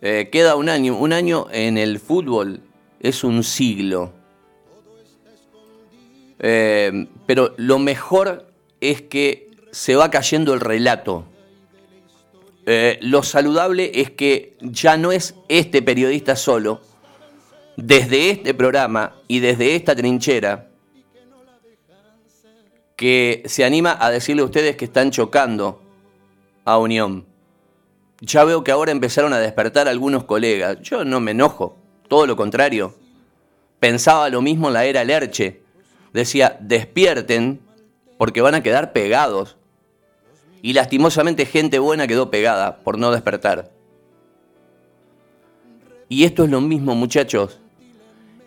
Eh, 0.00 0.28
queda 0.30 0.54
un 0.54 0.68
año. 0.68 0.96
Un 0.96 1.12
año 1.12 1.48
en 1.50 1.76
el 1.76 1.98
fútbol 1.98 2.60
es 3.00 3.24
un 3.24 3.42
siglo. 3.42 4.12
Em, 6.38 7.08
pero 7.26 7.52
lo 7.56 7.80
mejor 7.80 8.46
es 8.80 9.02
que 9.02 9.50
se 9.72 9.96
va 9.96 10.08
cayendo 10.08 10.54
el 10.54 10.60
relato. 10.60 11.24
Eh, 12.64 13.00
lo 13.02 13.24
saludable 13.24 13.90
es 13.92 14.12
que 14.12 14.56
ya 14.60 14.96
no 14.96 15.10
es 15.10 15.34
este 15.48 15.82
periodista 15.82 16.36
solo, 16.36 16.80
desde 17.76 18.30
este 18.30 18.54
programa 18.54 19.16
y 19.26 19.40
desde 19.40 19.74
esta 19.74 19.96
trinchera, 19.96 20.70
que 22.96 23.42
se 23.46 23.64
anima 23.64 23.96
a 23.98 24.10
decirle 24.10 24.42
a 24.42 24.46
ustedes 24.46 24.76
que 24.76 24.84
están 24.84 25.10
chocando 25.10 25.82
a 26.64 26.78
Unión. 26.78 27.26
Ya 28.20 28.44
veo 28.44 28.64
que 28.64 28.72
ahora 28.72 28.92
empezaron 28.92 29.32
a 29.32 29.38
despertar 29.38 29.88
algunos 29.88 30.24
colegas. 30.24 30.80
Yo 30.82 31.04
no 31.04 31.20
me 31.20 31.32
enojo, 31.32 31.76
todo 32.08 32.26
lo 32.26 32.36
contrario. 32.36 32.94
Pensaba 33.80 34.28
lo 34.30 34.40
mismo 34.40 34.68
en 34.68 34.74
la 34.74 34.84
era 34.84 35.04
Lerche. 35.04 35.62
Decía, 36.12 36.56
despierten 36.60 37.60
porque 38.16 38.40
van 38.40 38.54
a 38.54 38.62
quedar 38.62 38.92
pegados. 38.92 39.56
Y 40.62 40.72
lastimosamente 40.72 41.44
gente 41.44 41.78
buena 41.78 42.06
quedó 42.06 42.30
pegada 42.30 42.78
por 42.78 42.98
no 42.98 43.10
despertar. 43.10 43.70
Y 46.08 46.24
esto 46.24 46.44
es 46.44 46.50
lo 46.50 46.60
mismo, 46.60 46.94
muchachos. 46.94 47.60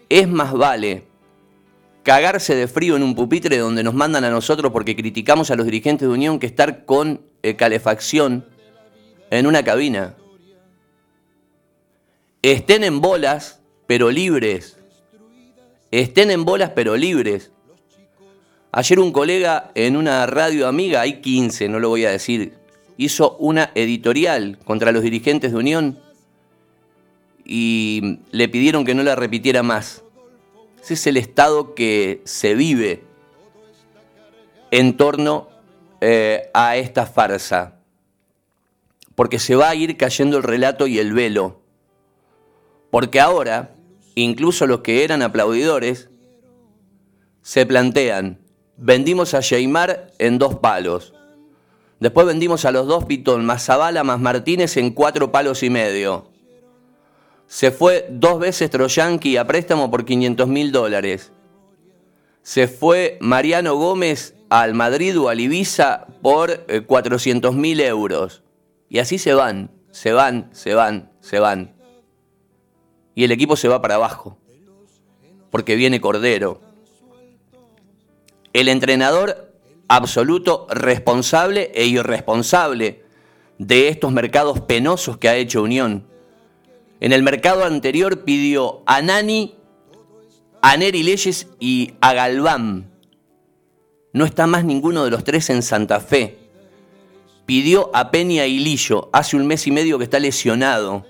Es 0.10 0.28
más 0.28 0.54
vale 0.54 1.07
cagarse 2.08 2.56
de 2.56 2.70
frío 2.70 2.96
en 2.96 3.04
un 3.04 3.16
pupitre 3.16 3.58
donde 3.58 3.84
nos 3.84 3.94
mandan 3.94 4.24
a 4.24 4.30
nosotros 4.30 4.72
porque 4.72 4.96
criticamos 4.96 5.52
a 5.52 5.58
los 5.58 5.66
dirigentes 5.66 6.08
de 6.08 6.14
Unión 6.14 6.40
que 6.40 6.46
estar 6.48 6.86
con 6.86 7.20
eh, 7.44 7.58
calefacción 7.58 8.46
en 9.30 9.46
una 9.46 9.62
cabina. 9.62 10.16
Estén 12.42 12.86
en 12.86 13.02
bolas, 13.02 13.60
pero 13.88 14.10
libres. 14.10 14.78
Estén 15.92 16.32
en 16.32 16.46
bolas, 16.46 16.72
pero 16.74 16.96
libres. 16.96 17.52
Ayer 18.72 19.02
un 19.02 19.12
colega 19.12 19.72
en 19.76 19.98
una 19.98 20.26
radio 20.28 20.70
amiga, 20.70 21.02
hay 21.02 21.20
15, 21.20 21.68
no 21.68 21.82
lo 21.82 21.90
voy 21.90 22.06
a 22.06 22.12
decir, 22.12 22.54
hizo 22.96 23.36
una 23.36 23.72
editorial 23.76 24.60
contra 24.64 24.94
los 24.94 25.04
dirigentes 25.04 25.52
de 25.52 25.58
Unión 25.58 26.00
y 27.44 28.20
le 28.32 28.48
pidieron 28.48 28.86
que 28.86 28.96
no 28.96 29.04
la 29.04 29.18
repitiera 29.18 29.62
más. 29.62 30.04
Ese 30.88 30.94
es 30.94 31.08
el 31.08 31.18
estado 31.18 31.76
que 31.76 32.22
se 32.24 32.56
vive 32.56 33.04
en 34.72 34.96
torno 34.96 35.50
eh, 36.00 36.50
a 36.54 36.78
esta 36.78 37.06
farsa. 37.06 37.82
Porque 39.14 39.38
se 39.38 39.58
va 39.58 39.68
a 39.68 39.76
ir 39.76 39.98
cayendo 39.98 40.38
el 40.38 40.44
relato 40.44 40.88
y 40.88 41.00
el 41.00 41.12
velo. 41.12 41.60
Porque 42.90 43.20
ahora, 43.20 43.76
incluso 44.16 44.66
los 44.66 44.80
que 44.80 45.04
eran 45.04 45.22
aplaudidores, 45.22 46.10
se 47.42 47.66
plantean, 47.66 48.40
vendimos 48.78 49.34
a 49.34 49.42
Sheimar 49.42 50.14
en 50.20 50.40
dos 50.40 50.56
palos. 50.56 51.14
Después 52.00 52.26
vendimos 52.26 52.64
a 52.64 52.72
los 52.72 52.88
dos 52.88 53.04
Pitón, 53.04 53.46
más 53.46 53.66
Zavala, 53.66 54.06
más 54.06 54.22
Martínez 54.22 54.78
en 54.78 54.92
cuatro 54.92 55.34
palos 55.34 55.64
y 55.64 55.70
medio. 55.70 56.30
Se 57.48 57.72
fue 57.72 58.06
dos 58.10 58.40
veces 58.40 58.70
Troyanqui 58.70 59.38
a 59.38 59.48
préstamo 59.48 59.90
por 59.90 60.04
500 60.04 60.48
mil 60.48 60.72
dólares. 60.72 61.32
Se 62.42 62.68
fue 62.68 63.18
Mariano 63.22 63.76
Gómez 63.76 64.36
al 64.50 64.74
Madrid 64.74 65.18
o 65.20 65.30
al 65.30 65.40
Ibiza 65.40 66.08
por 66.22 66.66
400 66.86 67.54
eh, 67.54 67.58
mil 67.58 67.80
euros. 67.80 68.44
Y 68.90 69.00
así 69.00 69.18
se 69.18 69.34
van, 69.34 69.72
se 69.92 70.12
van, 70.12 70.50
se 70.52 70.74
van, 70.74 71.12
se 71.22 71.40
van. 71.40 71.74
Y 73.16 73.24
el 73.24 73.32
equipo 73.32 73.56
se 73.56 73.70
va 73.70 73.82
para 73.82 73.96
abajo. 73.96 74.38
Porque 75.50 75.76
viene 75.76 76.02
Cordero. 76.02 76.62
El 78.52 78.68
entrenador 78.68 79.54
absoluto 79.88 80.68
responsable 80.70 81.72
e 81.74 81.86
irresponsable 81.86 83.04
de 83.58 83.88
estos 83.88 84.12
mercados 84.12 84.60
penosos 84.62 85.18
que 85.18 85.30
ha 85.30 85.36
hecho 85.36 85.64
Unión 85.64 86.06
en 87.00 87.14
el 87.14 87.24
mercado 87.24 87.64
anterior 87.64 88.24
pidió 88.24 88.82
a 88.86 89.02
Nani 89.02 89.58
a 90.62 90.78
Neri 90.78 91.04
Leyes 91.04 91.48
y 91.60 91.94
a 92.02 92.14
Galván. 92.14 92.92
No 94.14 94.26
está 94.26 94.48
más 94.48 94.66
ninguno 94.66 95.04
de 95.06 95.12
los 95.12 95.24
tres 95.24 95.50
en 95.50 95.62
Santa 95.62 96.00
Fe. 96.00 96.38
Pidió 97.46 97.90
a 97.96 98.12
Peña 98.12 98.46
y 98.46 98.60
Lillo 98.60 99.10
hace 99.14 99.38
un 99.38 99.48
mes 99.48 99.68
y 99.68 99.72
medio 99.72 99.98
que 99.98 100.04
está 100.04 100.20
lesionado. 100.20 101.06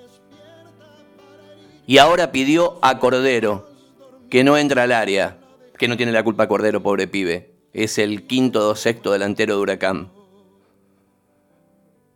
Y 1.87 1.99
ahora 1.99 2.31
pidió 2.31 2.77
a 2.81 2.99
Cordero, 2.99 3.69
que 4.29 4.43
no 4.43 4.57
entra 4.57 4.83
al 4.83 4.91
área. 4.91 5.39
Que 5.77 5.87
no 5.87 5.95
tiene 5.95 6.11
la 6.11 6.23
culpa 6.23 6.47
Cordero, 6.47 6.83
pobre 6.83 7.07
pibe. 7.07 7.53
Es 7.71 7.97
el 7.97 8.27
quinto 8.27 8.69
o 8.69 8.75
sexto 8.75 9.11
delantero 9.11 9.55
de 9.55 9.61
Huracán. 9.61 10.11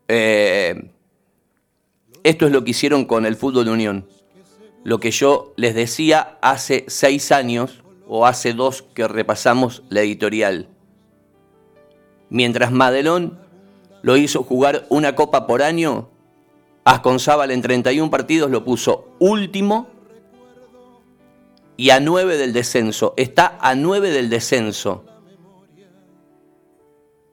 Eh, 0.08 0.92
esto 2.24 2.46
es 2.46 2.51
lo 2.51 2.63
que 2.63 2.72
hicieron 2.72 3.06
con 3.06 3.25
el 3.25 3.36
fútbol 3.36 3.66
de 3.66 3.72
Unión. 3.72 4.08
Lo 4.84 5.00
que 5.00 5.12
yo 5.12 5.54
les 5.58 5.75
decía 5.75 6.38
hace 6.42 6.86
seis 6.88 7.32
años 7.32 7.84
o 8.08 8.25
hace 8.25 8.54
dos 8.54 8.82
que 8.82 9.08
repasamos 9.08 9.84
la 9.90 10.01
editorial. 10.01 10.68
Mientras 12.30 12.72
Madelón 12.72 13.40
lo 14.01 14.18
hizo 14.18 14.44
jugar 14.44 14.86
una 14.90 15.16
copa 15.16 15.48
por 15.48 15.62
año, 15.62 16.10
Asconzábal 16.84 17.51
en 17.51 17.62
31 17.62 18.10
partidos 18.10 18.50
lo 18.50 18.66
puso 18.66 19.10
último 19.20 19.88
y 21.78 21.92
a 21.92 22.00
9 22.00 22.38
del 22.38 22.54
descenso. 22.54 23.13
Está 23.18 23.58
a 23.62 23.75
9 23.75 24.10
del 24.10 24.30
descenso. 24.30 25.06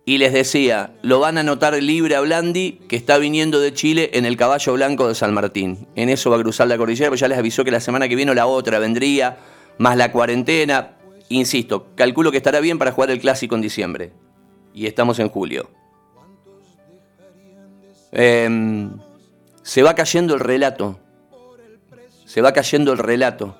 Y 0.08 0.16
les 0.16 0.32
decía, 0.32 0.94
lo 1.02 1.20
van 1.20 1.36
a 1.36 1.42
anotar 1.42 1.74
libre 1.74 2.16
a 2.16 2.22
Blandi, 2.22 2.80
que 2.88 2.96
está 2.96 3.18
viniendo 3.18 3.60
de 3.60 3.74
Chile 3.74 4.08
en 4.14 4.24
el 4.24 4.38
caballo 4.38 4.72
blanco 4.72 5.06
de 5.06 5.14
San 5.14 5.34
Martín. 5.34 5.86
En 5.96 6.08
eso 6.08 6.30
va 6.30 6.38
a 6.38 6.40
cruzar 6.40 6.66
la 6.66 6.78
cordillera, 6.78 7.10
pero 7.10 7.20
ya 7.20 7.28
les 7.28 7.36
avisó 7.36 7.62
que 7.62 7.70
la 7.70 7.78
semana 7.78 8.08
que 8.08 8.16
viene 8.16 8.32
o 8.32 8.34
la 8.34 8.46
otra 8.46 8.78
vendría, 8.78 9.36
más 9.76 9.98
la 9.98 10.10
cuarentena. 10.10 10.92
Insisto, 11.28 11.88
calculo 11.94 12.30
que 12.30 12.38
estará 12.38 12.60
bien 12.60 12.78
para 12.78 12.92
jugar 12.92 13.10
el 13.10 13.20
clásico 13.20 13.54
en 13.54 13.60
diciembre 13.60 14.12
y 14.72 14.86
estamos 14.86 15.18
en 15.18 15.28
julio. 15.28 15.68
Em, 18.10 18.90
se 19.60 19.82
va 19.82 19.94
cayendo 19.94 20.32
el 20.32 20.40
relato. 20.40 20.98
Se 22.24 22.40
va 22.40 22.54
cayendo 22.54 22.92
el 22.92 22.98
relato. 22.98 23.58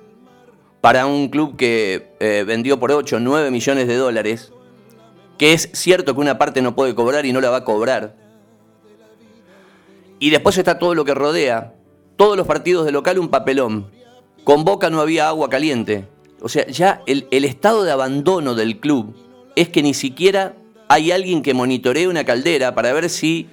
Para 0.81 1.05
un 1.05 1.29
club 1.29 1.57
que 1.59 2.09
eh, 2.21 2.45
vendió 2.47 2.81
por 2.81 2.91
8, 2.91 3.21
9 3.21 3.51
millones 3.51 3.87
de 3.87 3.97
dólares, 3.97 4.51
que 5.39 5.53
es 5.53 5.71
cierto 5.73 6.15
que 6.15 6.21
una 6.21 6.37
parte 6.37 6.61
no 6.61 6.75
puede 6.75 6.95
cobrar 6.95 7.25
y 7.25 7.33
no 7.33 7.41
la 7.41 7.51
va 7.51 7.59
a 7.59 7.65
cobrar. 7.65 8.15
Y 10.19 10.31
después 10.31 10.59
está 10.59 10.79
todo 10.79 10.95
lo 10.95 11.05
que 11.05 11.15
rodea. 11.15 11.75
Todos 12.17 12.37
los 12.37 12.47
partidos 12.47 12.85
de 12.85 12.93
local 12.93 13.19
un 13.21 13.29
papelón. 13.29 13.91
Con 14.43 14.65
Boca 14.65 14.91
no 14.91 15.01
había 15.01 15.29
agua 15.29 15.49
caliente. 15.49 16.09
O 16.41 16.49
sea, 16.49 16.67
ya 16.67 17.03
el, 17.07 17.29
el 17.31 17.45
estado 17.45 17.85
de 17.85 17.93
abandono 17.93 18.55
del 18.55 18.81
club 18.81 19.15
es 19.55 19.69
que 19.69 19.83
ni 19.83 19.95
siquiera 19.95 20.57
hay 20.89 21.13
alguien 21.13 21.43
que 21.43 21.55
monitoree 21.55 22.09
una 22.09 22.25
caldera 22.25 22.75
para 22.75 22.93
ver 22.93 23.09
si 23.09 23.49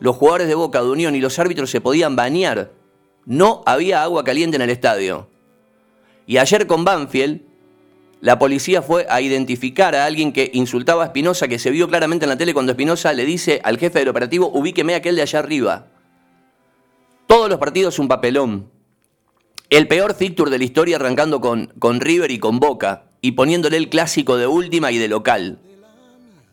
los 0.00 0.16
jugadores 0.16 0.48
de 0.48 0.56
Boca, 0.56 0.82
de 0.82 0.90
Unión 0.90 1.14
y 1.14 1.20
los 1.20 1.38
árbitros 1.38 1.70
se 1.70 1.80
podían 1.80 2.16
bañar. 2.16 2.72
No 3.24 3.62
había 3.66 4.02
agua 4.02 4.24
caliente 4.24 4.56
en 4.56 4.62
el 4.62 4.70
estadio. 4.70 5.28
Y 6.26 6.38
ayer 6.38 6.66
con 6.66 6.84
Banfield, 6.84 7.42
la 8.22 8.38
policía 8.38 8.82
fue 8.82 9.04
a 9.10 9.20
identificar 9.20 9.96
a 9.96 10.06
alguien 10.06 10.32
que 10.32 10.48
insultaba 10.54 11.02
a 11.02 11.06
Espinosa, 11.06 11.48
que 11.48 11.58
se 11.58 11.72
vio 11.72 11.88
claramente 11.88 12.24
en 12.24 12.28
la 12.28 12.38
tele 12.38 12.54
cuando 12.54 12.70
Espinosa 12.70 13.12
le 13.12 13.24
dice 13.24 13.60
al 13.64 13.78
jefe 13.78 13.98
del 13.98 14.10
operativo, 14.10 14.48
ubíqueme 14.48 14.94
aquel 14.94 15.16
de 15.16 15.22
allá 15.22 15.40
arriba. 15.40 15.88
Todos 17.26 17.50
los 17.50 17.58
partidos 17.58 17.98
un 17.98 18.06
papelón. 18.06 18.70
El 19.70 19.88
peor 19.88 20.14
fixture 20.14 20.52
de 20.52 20.58
la 20.58 20.64
historia 20.64 20.96
arrancando 20.96 21.40
con, 21.40 21.72
con 21.80 22.00
River 22.00 22.30
y 22.30 22.38
con 22.38 22.60
Boca 22.60 23.06
y 23.20 23.32
poniéndole 23.32 23.76
el 23.76 23.88
clásico 23.88 24.36
de 24.36 24.46
última 24.46 24.92
y 24.92 24.98
de 24.98 25.08
local 25.08 25.58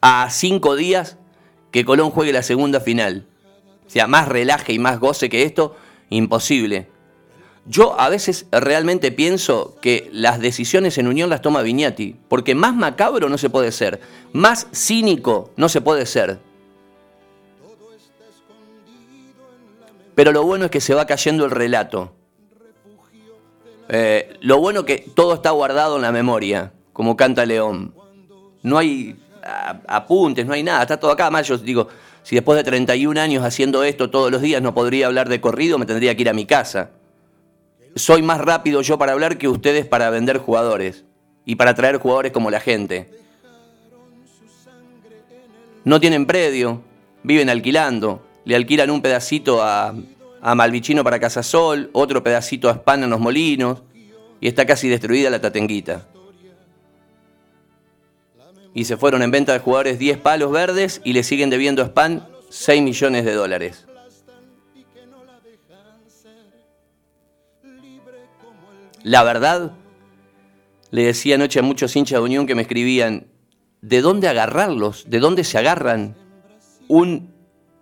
a 0.01 0.27
cinco 0.31 0.75
días 0.75 1.17
que 1.69 1.85
Colón 1.85 2.09
juegue 2.09 2.33
la 2.33 2.41
segunda 2.41 2.79
final. 2.79 3.27
O 3.85 3.89
sea, 3.91 4.07
más 4.07 4.27
relaje 4.27 4.73
y 4.73 4.79
más 4.79 4.99
goce 4.99 5.29
que 5.29 5.43
esto, 5.43 5.75
imposible. 6.09 6.87
Yo 7.65 7.99
a 7.99 8.09
veces 8.09 8.47
realmente 8.51 9.11
pienso 9.11 9.75
que 9.81 10.09
las 10.11 10.39
decisiones 10.39 10.97
en 10.97 11.07
Unión 11.07 11.29
las 11.29 11.41
toma 11.41 11.61
Viñati, 11.61 12.15
porque 12.27 12.55
más 12.55 12.75
macabro 12.75 13.29
no 13.29 13.37
se 13.37 13.49
puede 13.49 13.71
ser, 13.71 13.99
más 14.33 14.67
cínico 14.73 15.51
no 15.55 15.69
se 15.69 15.81
puede 15.81 16.05
ser. 16.05 16.39
Pero 20.15 20.31
lo 20.31 20.43
bueno 20.43 20.65
es 20.65 20.71
que 20.71 20.81
se 20.81 20.93
va 20.93 21.05
cayendo 21.05 21.45
el 21.45 21.51
relato. 21.51 22.13
Eh, 23.87 24.37
lo 24.41 24.59
bueno 24.59 24.85
que 24.85 24.97
todo 25.15 25.33
está 25.33 25.51
guardado 25.51 25.95
en 25.95 26.01
la 26.01 26.11
memoria, 26.11 26.73
como 26.93 27.15
canta 27.15 27.45
León. 27.45 27.93
No 28.61 28.77
hay 28.77 29.17
apuntes, 29.87 30.45
no 30.45 30.53
hay 30.53 30.63
nada, 30.63 30.81
está 30.81 30.99
todo 30.99 31.11
acá. 31.11 31.23
Además, 31.23 31.47
yo 31.47 31.57
digo, 31.57 31.87
si 32.23 32.35
después 32.35 32.57
de 32.57 32.63
31 32.63 33.19
años 33.19 33.43
haciendo 33.43 33.83
esto 33.83 34.09
todos 34.09 34.31
los 34.31 34.41
días 34.41 34.61
no 34.61 34.73
podría 34.73 35.07
hablar 35.07 35.29
de 35.29 35.41
corrido, 35.41 35.77
me 35.77 35.85
tendría 35.85 36.15
que 36.15 36.21
ir 36.21 36.29
a 36.29 36.33
mi 36.33 36.45
casa. 36.45 36.91
Soy 37.99 38.21
más 38.21 38.39
rápido 38.39 38.81
yo 38.81 38.97
para 38.97 39.11
hablar 39.11 39.37
que 39.37 39.49
ustedes 39.49 39.85
para 39.85 40.09
vender 40.09 40.37
jugadores 40.37 41.03
y 41.45 41.55
para 41.55 41.75
traer 41.75 41.97
jugadores 41.97 42.31
como 42.31 42.49
la 42.49 42.61
gente. 42.61 43.09
No 45.83 45.99
tienen 45.99 46.25
predio, 46.25 46.81
viven 47.23 47.49
alquilando, 47.49 48.25
le 48.45 48.55
alquilan 48.55 48.89
un 48.89 49.01
pedacito 49.01 49.61
a, 49.61 49.93
a 50.41 50.55
Malvichino 50.55 51.03
para 51.03 51.19
Casasol, 51.19 51.89
otro 51.91 52.23
pedacito 52.23 52.69
a 52.69 52.75
Span 52.75 53.03
en 53.03 53.09
los 53.09 53.19
molinos, 53.19 53.83
y 54.39 54.47
está 54.47 54.65
casi 54.65 54.87
destruida 54.87 55.29
la 55.29 55.41
tatenguita 55.41 56.07
y 58.73 58.85
se 58.85 58.95
fueron 58.95 59.21
en 59.23 59.31
venta 59.31 59.51
de 59.51 59.59
jugadores 59.59 59.99
10 59.99 60.19
palos 60.19 60.51
verdes 60.51 61.01
y 61.03 61.11
le 61.11 61.23
siguen 61.23 61.49
debiendo 61.49 61.81
a 61.81 61.87
Span 61.87 62.25
6 62.49 62.81
millones 62.81 63.25
de 63.25 63.33
dólares. 63.33 63.88
La 69.03 69.23
verdad, 69.23 69.73
le 70.91 71.05
decía 71.05 71.35
anoche 71.35 71.59
a 71.59 71.63
muchos 71.63 71.95
hinchas 71.95 72.19
de 72.19 72.23
Unión 72.23 72.47
que 72.47 72.55
me 72.55 72.63
escribían, 72.63 73.27
¿de 73.81 74.01
dónde 74.01 74.27
agarrarlos? 74.27 75.09
¿De 75.09 75.19
dónde 75.19 75.43
se 75.43 75.57
agarran 75.57 76.15
un 76.87 77.33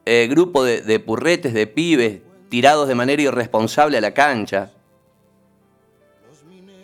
eh, 0.05 0.27
grupo 0.29 0.63
de, 0.63 0.81
de 0.81 0.99
purretes, 0.99 1.53
de 1.53 1.67
pibes, 1.67 2.21
tirados 2.49 2.87
de 2.87 2.95
manera 2.95 3.21
irresponsable 3.21 3.97
a 3.97 4.01
la 4.01 4.13
cancha? 4.13 4.71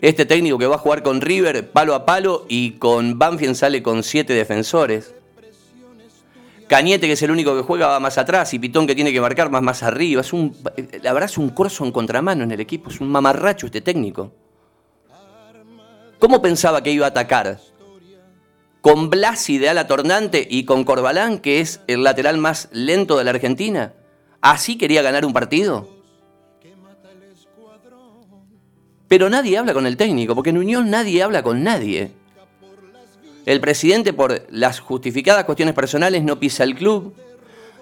Este 0.02 0.26
técnico 0.26 0.58
que 0.58 0.68
va 0.68 0.76
a 0.76 0.80
jugar 0.80 1.02
con 1.02 1.22
River 1.22 1.72
palo 1.72 1.96
a 1.96 2.06
palo 2.06 2.46
y 2.50 2.72
con 2.72 3.18
Banfield 3.18 3.56
sale 3.56 3.82
con 3.82 4.04
siete 4.04 4.34
defensores. 4.34 5.13
Cañete, 6.74 7.06
que 7.06 7.14
es 7.14 7.22
el 7.22 7.30
único 7.30 7.56
que 7.56 7.62
juega, 7.62 7.86
va 7.86 8.00
más 8.00 8.18
atrás 8.18 8.52
y 8.56 8.58
Pitón 8.58 8.88
que 8.88 8.96
tiene 8.96 9.14
que 9.14 9.22
marcar 9.22 9.52
más 9.52 9.62
más 9.62 9.84
arriba. 9.84 10.22
Es 10.22 10.34
un, 10.34 10.58
la 11.04 11.14
verdad 11.14 11.30
es 11.30 11.38
un 11.38 11.50
corso 11.50 11.86
en 11.86 11.92
contramano 11.92 12.44
en 12.44 12.52
el 12.52 12.60
equipo, 12.60 12.90
es 12.90 13.00
un 13.00 13.10
mamarracho 13.10 13.68
este 13.68 13.82
técnico. 13.82 14.32
¿Cómo 16.18 16.42
pensaba 16.42 16.82
que 16.82 16.90
iba 16.90 17.06
a 17.06 17.10
atacar? 17.10 17.60
¿Con 18.82 19.12
Blasi 19.12 19.60
de 19.60 19.70
ala 19.70 19.86
tornante 19.86 20.48
y 20.50 20.66
con 20.66 20.84
Corbalán, 20.84 21.38
que 21.38 21.60
es 21.60 21.80
el 21.86 22.02
lateral 22.02 22.40
más 22.40 22.70
lento 22.72 23.20
de 23.20 23.24
la 23.26 23.30
Argentina? 23.30 23.94
¿Así 24.42 24.76
quería 24.76 25.04
ganar 25.04 25.26
un 25.26 25.34
partido? 25.34 25.88
Pero 29.08 29.30
nadie 29.30 29.60
habla 29.60 29.76
con 29.76 29.86
el 29.86 29.96
técnico, 29.96 30.34
porque 30.34 30.50
en 30.50 30.58
Unión 30.58 30.90
nadie 30.90 31.22
habla 31.22 31.44
con 31.44 31.62
nadie. 31.62 32.14
El 33.46 33.60
presidente, 33.60 34.14
por 34.14 34.46
las 34.50 34.80
justificadas 34.80 35.44
cuestiones 35.46 35.76
personales, 35.76 36.24
no 36.24 36.40
pisa 36.40 36.64
el 36.64 36.76
club. 36.76 37.14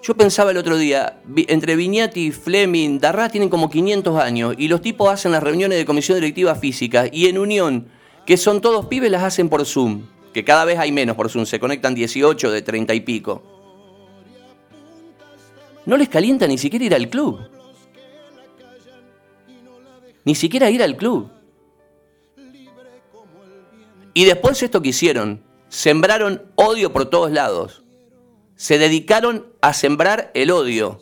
Yo 0.02 0.16
pensaba 0.16 0.52
el 0.52 0.58
otro 0.58 0.78
día, 0.78 1.22
entre 1.48 1.76
Viñati, 1.76 2.32
Fleming, 2.32 3.00
Darrá 3.00 3.30
tienen 3.30 3.50
como 3.50 3.70
500 3.70 4.20
años 4.20 4.56
y 4.58 4.68
los 4.68 4.82
tipos 4.82 5.10
hacen 5.10 5.32
las 5.32 5.44
reuniones 5.44 5.78
de 5.78 5.86
comisión 5.86 6.18
directiva 6.18 6.56
física 6.56 7.06
y 7.12 7.28
en 7.28 7.38
Unión, 7.38 7.88
que 8.26 8.38
son 8.38 8.62
todos 8.62 8.88
pibes, 8.88 9.12
las 9.12 9.24
hacen 9.24 9.48
por 9.48 9.64
Zoom, 9.66 10.08
que 10.34 10.44
cada 10.44 10.66
vez 10.66 10.80
hay 10.80 10.92
menos 10.92 11.16
por 11.16 11.30
Zoom, 11.30 11.46
se 11.46 11.60
conectan 11.60 11.94
18 11.94 12.52
de 12.52 12.62
30 12.64 12.94
y 12.96 13.00
pico. 13.02 13.44
No 15.86 15.98
les 15.98 16.10
calienta 16.10 16.48
ni 16.48 16.58
siquiera 16.58 16.86
ir 16.86 16.96
al 16.96 17.10
club 17.10 17.40
ni 20.24 20.36
siquiera 20.36 20.70
ir 20.70 20.84
al 20.84 20.98
club. 20.98 21.30
Y 24.14 24.26
después 24.26 24.62
esto 24.62 24.82
que 24.82 24.90
hicieron, 24.90 25.42
sembraron 25.72 26.44
odio 26.56 26.92
por 26.92 27.10
todos 27.10 27.32
lados. 27.32 27.82
Se 28.56 28.78
dedicaron 28.78 29.48
a 29.62 29.74
sembrar 29.74 30.30
el 30.36 30.52
odio. 30.52 31.00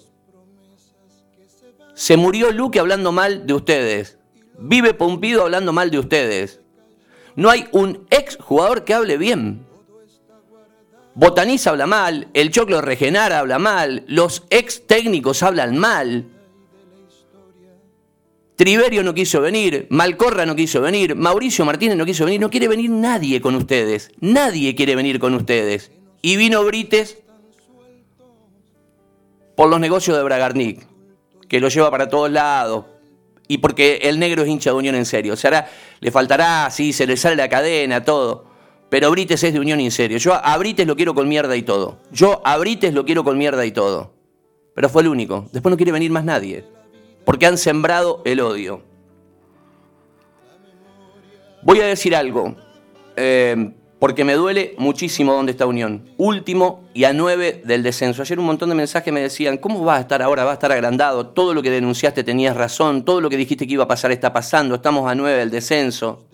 Se 1.95 2.15
murió 2.15 2.51
Luque 2.51 2.79
hablando 2.79 3.11
mal 3.11 3.45
de 3.45 3.53
ustedes. 3.55 4.17
Vive 4.57 4.93
Pompido 4.93 5.41
hablando 5.41 5.73
mal 5.73 5.91
de 5.91 5.99
ustedes. 5.99 6.61
No 7.35 7.49
hay 7.49 7.67
un 7.71 8.07
ex 8.11 8.37
jugador 8.37 8.85
que 8.85 8.93
hable 8.93 9.17
bien. 9.17 9.65
Botaniza 11.15 11.71
habla 11.71 11.87
mal, 11.87 12.29
el 12.33 12.51
Choclo 12.51 12.79
Regenara 12.79 13.39
habla 13.39 13.59
mal, 13.59 14.03
los 14.07 14.43
ex 14.51 14.85
técnicos 14.85 15.43
hablan 15.43 15.77
mal. 15.77 16.25
Triverio 18.59 19.03
no 19.03 19.13
quiso 19.13 19.39
venir, 19.39 19.87
Malcorra 19.89 20.45
no 20.45 20.53
quiso 20.53 20.81
venir, 20.81 21.15
Mauricio 21.15 21.63
Martínez 21.63 21.95
no 21.95 22.05
quiso 22.05 22.25
venir, 22.25 22.41
no 22.41 22.49
quiere 22.49 22.67
venir 22.67 22.89
nadie 22.89 23.39
con 23.39 23.55
ustedes, 23.55 24.11
nadie 24.19 24.75
quiere 24.75 24.97
venir 24.97 25.17
con 25.17 25.33
ustedes. 25.33 25.93
Y 26.21 26.35
vino 26.35 26.61
Brites 26.65 27.19
por 29.55 29.69
los 29.69 29.79
negocios 29.79 30.17
de 30.17 30.23
Bragarnik, 30.23 30.85
que 31.47 31.61
lo 31.61 31.69
lleva 31.69 31.89
para 31.89 32.09
todos 32.09 32.29
lados, 32.29 32.83
y 33.47 33.59
porque 33.59 34.01
el 34.03 34.19
negro 34.19 34.43
es 34.43 34.49
hincha 34.49 34.71
de 34.71 34.75
Unión 34.75 34.95
en 34.95 35.05
serio. 35.05 35.35
O 35.35 35.37
sea, 35.37 35.69
le 36.01 36.11
faltará, 36.11 36.69
sí, 36.69 36.91
se 36.91 37.07
le 37.07 37.15
sale 37.15 37.37
la 37.37 37.47
cadena, 37.47 38.03
todo. 38.03 38.43
Pero 38.89 39.09
Brites 39.09 39.41
es 39.41 39.53
de 39.53 39.61
Unión 39.61 39.79
en 39.79 39.91
serio. 39.91 40.17
Yo 40.17 40.33
a 40.33 40.57
Brites 40.57 40.85
lo 40.85 40.97
quiero 40.97 41.15
con 41.15 41.29
mierda 41.29 41.55
y 41.55 41.61
todo. 41.61 42.01
Yo 42.11 42.41
a 42.43 42.57
Brites 42.57 42.93
lo 42.93 43.05
quiero 43.05 43.23
con 43.23 43.37
mierda 43.37 43.65
y 43.65 43.71
todo. 43.71 44.11
Pero 44.75 44.89
fue 44.89 45.03
el 45.03 45.07
único. 45.07 45.47
Después 45.53 45.71
no 45.71 45.77
quiere 45.77 45.93
venir 45.93 46.11
más 46.11 46.25
nadie 46.25 46.65
porque 47.29 47.45
han 47.45 47.59
sembrado 47.59 48.23
el 48.25 48.39
odio. 48.39 48.81
Voy 51.61 51.79
a 51.79 51.85
decir 51.85 52.15
algo, 52.15 52.55
eh, 53.15 53.71
porque 53.99 54.25
me 54.25 54.33
duele 54.33 54.73
muchísimo 54.79 55.33
dónde 55.33 55.51
está 55.51 55.67
Unión. 55.67 56.09
Último 56.17 56.89
y 56.95 57.03
a 57.03 57.13
nueve 57.13 57.61
del 57.63 57.83
descenso. 57.83 58.23
Ayer 58.23 58.39
un 58.39 58.47
montón 58.47 58.69
de 58.69 58.73
mensajes 58.73 59.13
me 59.13 59.21
decían, 59.21 59.57
¿cómo 59.57 59.85
va 59.85 59.97
a 59.97 59.99
estar 59.99 60.23
ahora? 60.23 60.43
Va 60.43 60.49
a 60.49 60.53
estar 60.55 60.71
agrandado. 60.71 61.27
Todo 61.27 61.53
lo 61.53 61.61
que 61.61 61.69
denunciaste 61.69 62.23
tenías 62.23 62.57
razón. 62.57 63.05
Todo 63.05 63.21
lo 63.21 63.29
que 63.29 63.37
dijiste 63.37 63.67
que 63.67 63.73
iba 63.73 63.83
a 63.83 63.87
pasar 63.87 64.11
está 64.11 64.33
pasando. 64.33 64.73
Estamos 64.73 65.07
a 65.07 65.13
nueve 65.13 65.37
del 65.37 65.51
descenso. 65.51 66.25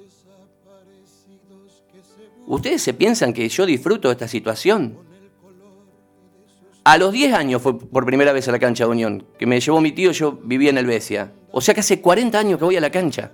¿Ustedes 2.48 2.82
se 2.82 2.94
piensan 2.94 3.34
que 3.34 3.50
yo 3.50 3.66
disfruto 3.66 4.08
de 4.08 4.14
esta 4.14 4.30
situación? 4.30 4.98
A 6.86 7.00
los 7.00 7.12
10 7.12 7.34
años 7.34 7.64
fue 7.64 7.80
por 7.80 8.06
primera 8.06 8.32
vez 8.32 8.48
a 8.48 8.52
la 8.52 8.60
cancha 8.60 8.84
de 8.84 8.92
Unión, 8.92 9.26
que 9.40 9.48
me 9.48 9.60
llevó 9.60 9.82
mi 9.82 9.92
tío, 9.92 10.12
yo 10.12 10.34
vivía 10.44 10.70
en 10.70 10.78
Helvecia. 10.78 11.34
O 11.52 11.60
sea 11.60 11.74
que 11.74 11.80
hace 11.80 12.00
40 12.00 12.38
años 12.38 12.60
que 12.60 12.66
voy 12.66 12.78
a 12.78 12.82
la 12.82 12.92
cancha. 12.92 13.32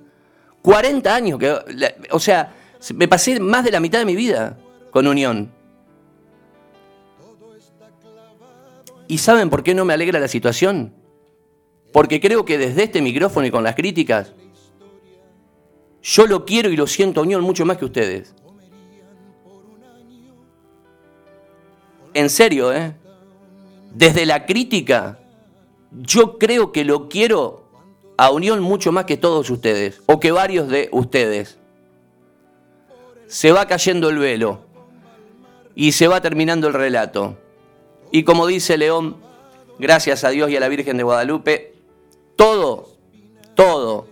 40 0.61 1.13
años 1.13 1.37
que... 1.37 1.53
O 2.11 2.19
sea, 2.19 2.55
me 2.95 3.09
pasé 3.09 3.41
más 3.41 3.65
de 3.65 3.71
la 3.71 3.81
mitad 3.81 3.99
de 3.99 4.05
mi 4.05 4.15
vida 4.15 4.57
con 4.89 5.05
Unión. 5.05 5.51
¿Y 9.09 9.17
saben 9.17 9.49
por 9.49 9.63
qué 9.63 9.75
no 9.75 9.83
me 9.83 9.93
alegra 9.93 10.17
la 10.17 10.29
situación? 10.29 10.93
Porque 11.91 12.21
creo 12.21 12.45
que 12.45 12.57
desde 12.57 12.83
este 12.83 13.01
micrófono 13.01 13.45
y 13.47 13.51
con 13.51 13.65
las 13.65 13.75
críticas, 13.75 14.33
yo 16.01 16.25
lo 16.25 16.45
quiero 16.45 16.69
y 16.69 16.77
lo 16.77 16.87
siento 16.87 17.19
a 17.19 17.23
Unión 17.23 17.41
mucho 17.41 17.65
más 17.65 17.75
que 17.77 17.83
ustedes. 17.83 18.33
En 22.13 22.29
serio, 22.29 22.71
¿eh? 22.71 23.00
Desde 23.93 24.25
la 24.25 24.45
crítica, 24.45 25.19
yo 25.91 26.37
creo 26.37 26.71
que 26.71 26.85
lo 26.85 27.09
quiero 27.09 27.65
a 28.17 28.29
Unión 28.31 28.61
mucho 28.61 28.91
más 28.91 29.05
que 29.05 29.17
todos 29.17 29.49
ustedes, 29.49 30.01
o 30.05 30.19
que 30.19 30.31
varios 30.31 30.69
de 30.69 30.89
ustedes. 30.91 31.57
Se 33.27 33.51
va 33.51 33.65
cayendo 33.65 34.09
el 34.09 34.17
velo 34.17 34.65
y 35.75 35.93
se 35.93 36.07
va 36.07 36.21
terminando 36.21 36.67
el 36.67 36.73
relato. 36.73 37.37
Y 38.11 38.23
como 38.23 38.45
dice 38.45 38.77
León, 38.77 39.17
gracias 39.79 40.23
a 40.23 40.29
Dios 40.29 40.49
y 40.49 40.57
a 40.57 40.59
la 40.59 40.67
Virgen 40.67 40.97
de 40.97 41.03
Guadalupe, 41.03 41.73
todo, 42.35 42.89
todo 43.55 44.07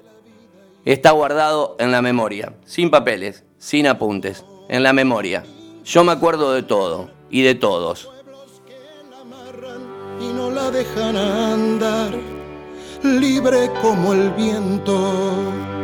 está 0.86 1.12
guardado 1.12 1.76
en 1.80 1.92
la 1.92 2.02
memoria, 2.02 2.54
sin 2.66 2.90
papeles, 2.90 3.44
sin 3.58 3.88
apuntes, 3.88 4.46
en 4.70 4.84
la 4.84 4.94
memoria. 4.94 5.44
Yo 5.84 6.04
me 6.04 6.14
acuerdo 6.14 6.54
de 6.54 6.64
todo 6.64 7.12
y 7.30 7.42
de 7.42 7.56
todos 7.56 8.10
y 10.22 10.34
no 10.34 10.52
la 10.52 10.70
dejan 10.72 11.16
andar, 11.16 12.12
libre 13.04 13.72
como 13.82 14.14
el 14.14 14.30
viento. 14.32 15.79